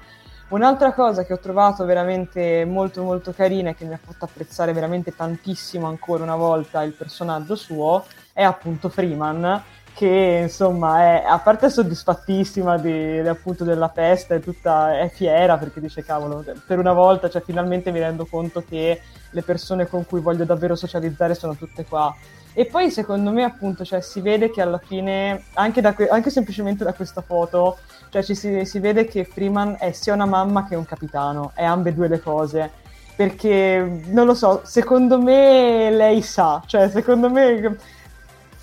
[0.50, 4.72] Un'altra cosa che ho trovato veramente molto molto carina e che mi ha fatto apprezzare
[4.72, 9.62] veramente tantissimo ancora una volta il personaggio suo è appunto Freeman
[9.98, 15.80] che insomma è a parte soddisfattissima di, appunto della festa è tutta è fiera perché
[15.80, 20.20] dice cavolo per una volta cioè finalmente mi rendo conto che le persone con cui
[20.20, 22.14] voglio davvero socializzare sono tutte qua.
[22.54, 26.84] E poi secondo me appunto cioè, si vede che alla fine anche, da, anche semplicemente
[26.84, 27.78] da questa foto
[28.10, 31.64] cioè ci si, si vede che Freeman è sia una mamma che un capitano è
[31.64, 32.70] ambedue le cose.
[33.16, 37.76] Perché non lo so secondo me lei sa cioè secondo me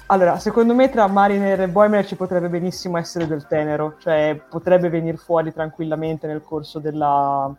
[0.08, 4.90] allora, secondo me tra Mariner e Boimler ci potrebbe benissimo essere del tenero, cioè potrebbe
[4.90, 7.52] venire fuori tranquillamente nel corso della,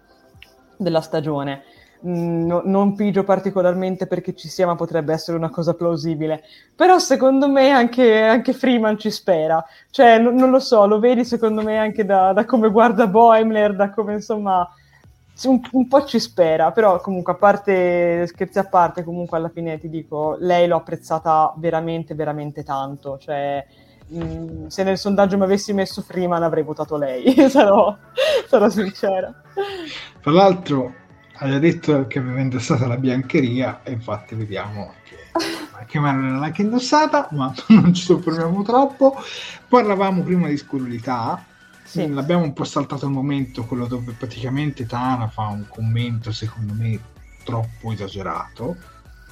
[0.77, 1.63] della stagione.
[2.07, 6.43] Mm, no, non pigio particolarmente perché ci sia, ma potrebbe essere una cosa plausibile.
[6.75, 9.65] Però secondo me anche, anche Freeman ci spera.
[9.91, 13.75] Cioè, no, non lo so, lo vedi secondo me anche da, da come guarda Boimler,
[13.75, 14.69] da come insomma
[15.45, 19.79] un, un, po' ci spera, però comunque a parte scherzi a parte, comunque alla fine
[19.79, 23.65] ti dico, lei l'ho apprezzata veramente, veramente tanto, cioè
[24.09, 27.97] mh, mm, se nel sondaggio mi avessi messo Freeman avrei votato lei, sarò,
[28.49, 29.33] sarò sincera.
[30.21, 30.95] Tra l'altro
[31.39, 35.17] aveva detto che aveva indossato la biancheria e infatti vediamo che
[35.87, 39.17] che Mario non l'ha anche indossata, ma non ci soffermiamo troppo.
[39.69, 41.45] Parlavamo prima di scurrilità,
[41.87, 42.13] sì.
[42.13, 46.99] L'abbiamo un po' saltato il momento, quello dove praticamente Tana fa un commento, secondo me,
[47.45, 48.77] troppo esagerato,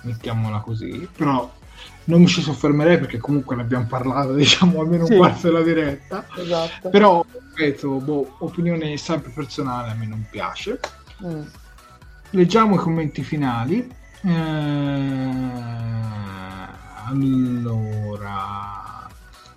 [0.02, 1.52] mettiamola così, però
[2.04, 5.12] non mi ci soffermerei perché comunque ne abbiamo parlato, diciamo, almeno sì.
[5.12, 6.24] un quarto della diretta.
[6.36, 6.88] Esatto.
[6.90, 10.78] Però, ripeto, boh, opinione sempre personale, a me non piace.
[11.24, 11.42] Mm.
[12.30, 14.02] Leggiamo i commenti finali.
[14.22, 14.32] Eh,
[17.06, 18.93] allora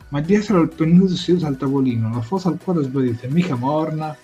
[0.10, 4.16] ma dietro al pennuto seduto al tavolino, la fosa al cuore sbadita, mica morna.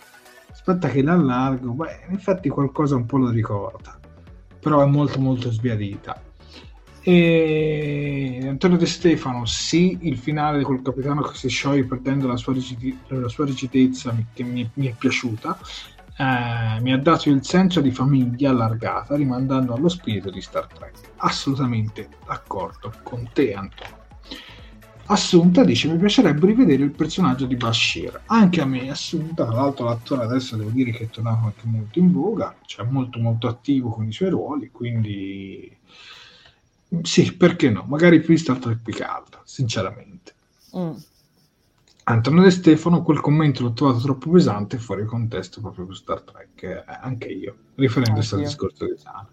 [0.52, 4.00] Aspetta che l'allargo, beh, infatti qualcosa un po' lo ricorda,
[4.60, 6.22] però è molto molto sbiadita.
[7.02, 12.54] E Antonio De Stefano, sì, il finale col capitano che si scioglie perdendo la sua,
[12.54, 15.60] rigidi- la sua rigidezza che mi, mi è piaciuta,
[16.16, 20.96] eh, mi ha dato il senso di famiglia allargata, rimandando allo spirito di Star Trek.
[21.18, 24.03] Assolutamente d'accordo con te, Antonio.
[25.06, 28.24] Assunta dice mi piacerebbe rivedere il personaggio di Bashir.
[28.28, 32.00] Anche a me Assunta tra l'altro l'attore adesso devo dire che è tornato anche molto
[32.00, 35.78] in voga cioè molto molto attivo con i suoi ruoli quindi
[37.02, 37.84] sì perché no?
[37.88, 40.36] Magari più Star Trek Picard sinceramente.
[40.78, 40.96] Mm.
[42.06, 46.64] Antonio De Stefano quel commento l'ho trovato troppo pesante fuori contesto proprio su Star Trek,
[46.64, 49.30] eh, anche io, riferendosi al discorso di Sara.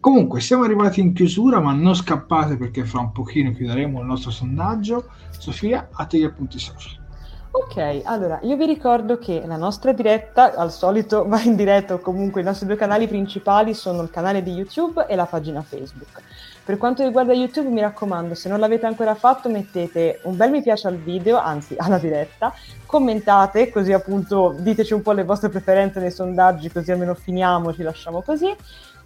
[0.00, 4.32] Comunque, siamo arrivati in chiusura, ma non scappate perché fra un pochino chiuderemo il nostro
[4.32, 5.10] sondaggio.
[5.38, 7.06] Sofia, a te gli appunti social.
[7.50, 11.98] Ok, allora io vi ricordo che la nostra diretta al solito va in diretta o
[11.98, 16.20] comunque i nostri due canali principali sono il canale di YouTube e la pagina Facebook.
[16.68, 20.60] Per quanto riguarda YouTube, mi raccomando, se non l'avete ancora fatto, mettete un bel mi
[20.60, 22.52] piace al video, anzi alla diretta,
[22.84, 27.82] commentate, così appunto diteci un po' le vostre preferenze nei sondaggi, così almeno finiamo, ci
[27.82, 28.54] lasciamo così.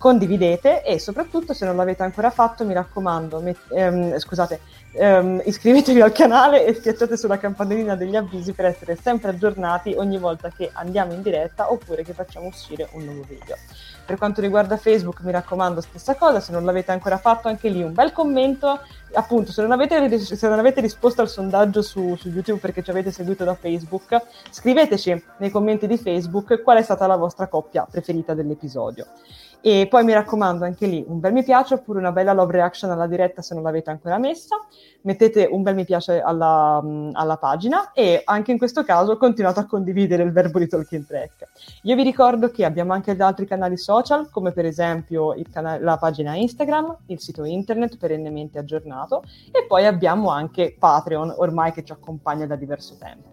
[0.03, 4.59] Condividete e soprattutto se non l'avete ancora fatto mi raccomando, met- ehm, scusate,
[4.95, 10.19] ehm, iscrivetevi al canale e schiacciate sulla campanellina degli avvisi per essere sempre aggiornati ogni
[10.19, 13.55] volta che andiamo in diretta oppure che facciamo uscire un nuovo video.
[14.05, 17.81] Per quanto riguarda Facebook, mi raccomando, stessa cosa, se non l'avete ancora fatto, anche lì
[17.81, 18.81] un bel commento.
[19.13, 22.91] Appunto, se non avete, se non avete risposto al sondaggio su, su, YouTube perché ci
[22.91, 24.21] avete seguito da Facebook,
[24.51, 29.07] scriveteci nei commenti di Facebook qual è stata la vostra coppia preferita dell'episodio.
[29.65, 32.91] E poi mi raccomando anche lì un bel mi piace oppure una bella love reaction
[32.91, 34.57] alla diretta se non l'avete ancora messa.
[35.03, 36.83] Mettete un bel mi piace alla,
[37.13, 41.47] alla pagina e anche in questo caso continuate a condividere il verbo di Talking Track.
[41.83, 46.35] Io vi ricordo che abbiamo anche altri canali social come per esempio cana- la pagina
[46.35, 49.23] Instagram, il sito internet perennemente aggiornato
[49.53, 53.32] e poi abbiamo anche Patreon ormai che ci accompagna da diverso tempo.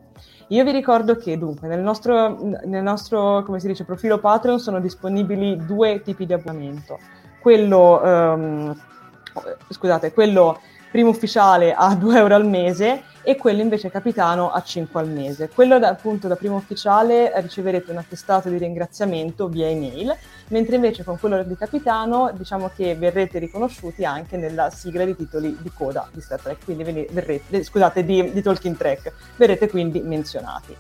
[0.51, 6.01] Io vi ricordo che dunque nel nostro, nel nostro dice, profilo Patreon sono disponibili due
[6.01, 6.97] tipi di abbonamento.
[7.39, 8.76] Quello, um,
[9.69, 10.59] scusate, quello
[10.91, 15.49] primo ufficiale a 2 euro al mese e quello invece capitano a 5 al mese.
[15.49, 21.03] Quello da, appunto da primo ufficiale riceverete un attestato di ringraziamento via email, mentre invece
[21.03, 26.10] con quello di capitano diciamo che verrete riconosciuti anche nella sigla di titoli di coda
[26.11, 30.76] di Star Trek, quindi verrete, scusate, di, di Talking Track, verrete quindi menzionati.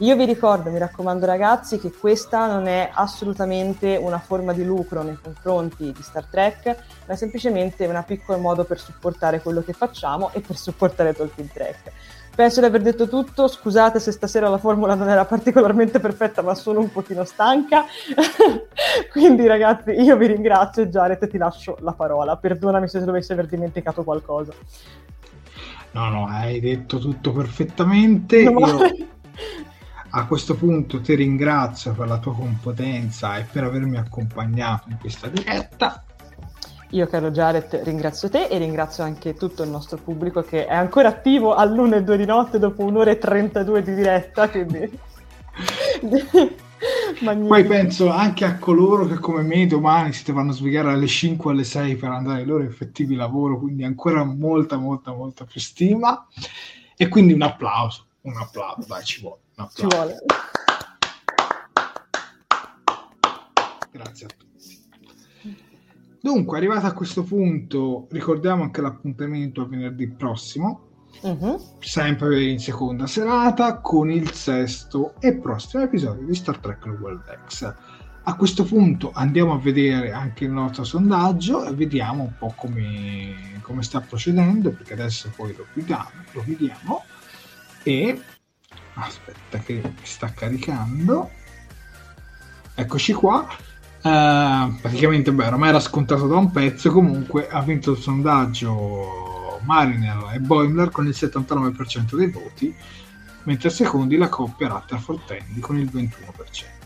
[0.00, 5.02] Io vi ricordo, mi raccomando ragazzi, che questa non è assolutamente una forma di lucro
[5.02, 6.74] nei confronti di Star Trek,
[7.06, 11.50] ma è semplicemente un piccolo modo per supportare quello che facciamo e per supportare Talking
[11.52, 11.92] Trek.
[12.34, 16.54] Penso di aver detto tutto, scusate se stasera la formula non era particolarmente perfetta, ma
[16.54, 17.84] sono un pochino stanca.
[19.12, 22.38] Quindi ragazzi, io vi ringrazio e Jared ti lascio la parola.
[22.38, 24.54] Perdonami se dovessi aver dimenticato qualcosa.
[25.90, 28.44] No, no, hai detto tutto perfettamente.
[28.44, 29.08] No, io...
[30.12, 35.28] A questo punto ti ringrazio per la tua competenza e per avermi accompagnato in questa
[35.28, 36.04] diretta.
[36.90, 41.08] Io, caro Jared, ringrazio te e ringrazio anche tutto il nostro pubblico che è ancora
[41.08, 44.48] attivo all'1 e 2 di notte dopo un'ora e 32 di diretta.
[44.48, 44.98] Quindi...
[47.22, 51.64] Poi penso anche a coloro che come me domani si devono svegliare alle 5 alle
[51.64, 56.26] 6 per andare ai loro effettivi lavoro, quindi ancora molta, molta, molta più stima.
[56.96, 59.40] E quindi un applauso, un applauso, dai, ci vuole.
[59.74, 60.16] Ci vuole.
[63.90, 64.48] Grazie a tutti.
[66.22, 70.88] Dunque, arrivato a questo punto, ricordiamo anche l'appuntamento a venerdì prossimo,
[71.22, 71.78] uh-huh.
[71.80, 77.74] sempre in seconda serata, con il sesto e prossimo episodio di Star Trek World X.
[78.22, 83.58] A questo punto andiamo a vedere anche il nostro sondaggio e vediamo un po' come,
[83.62, 87.04] come sta procedendo, perché adesso poi lo vediamo, lo vediamo
[87.82, 88.20] e
[88.94, 91.30] aspetta che sta caricando.
[92.74, 93.46] Eccoci qua.
[94.02, 96.90] Uh, praticamente beh ormai era scontato da un pezzo.
[96.90, 102.74] Comunque ha vinto il sondaggio Mariner e Boimler con il 79% dei voti
[103.44, 106.80] mentre secondi la coppia Rutherford-Tandy con il 21%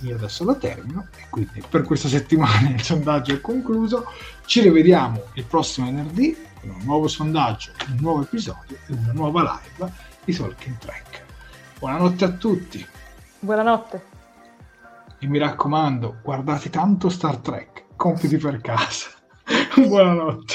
[0.00, 4.06] io adesso la termino e quindi per questa settimana il sondaggio è concluso.
[4.44, 9.42] Ci rivediamo il prossimo venerdì con un nuovo sondaggio un nuovo episodio e una nuova
[9.42, 9.92] live
[10.26, 11.24] di Talking Track
[11.78, 12.86] Buonanotte a tutti.
[13.38, 14.04] Buonanotte.
[15.18, 17.84] E mi raccomando, guardate tanto Star Trek.
[17.96, 19.10] Compiti per casa.
[19.76, 20.54] Buonanotte.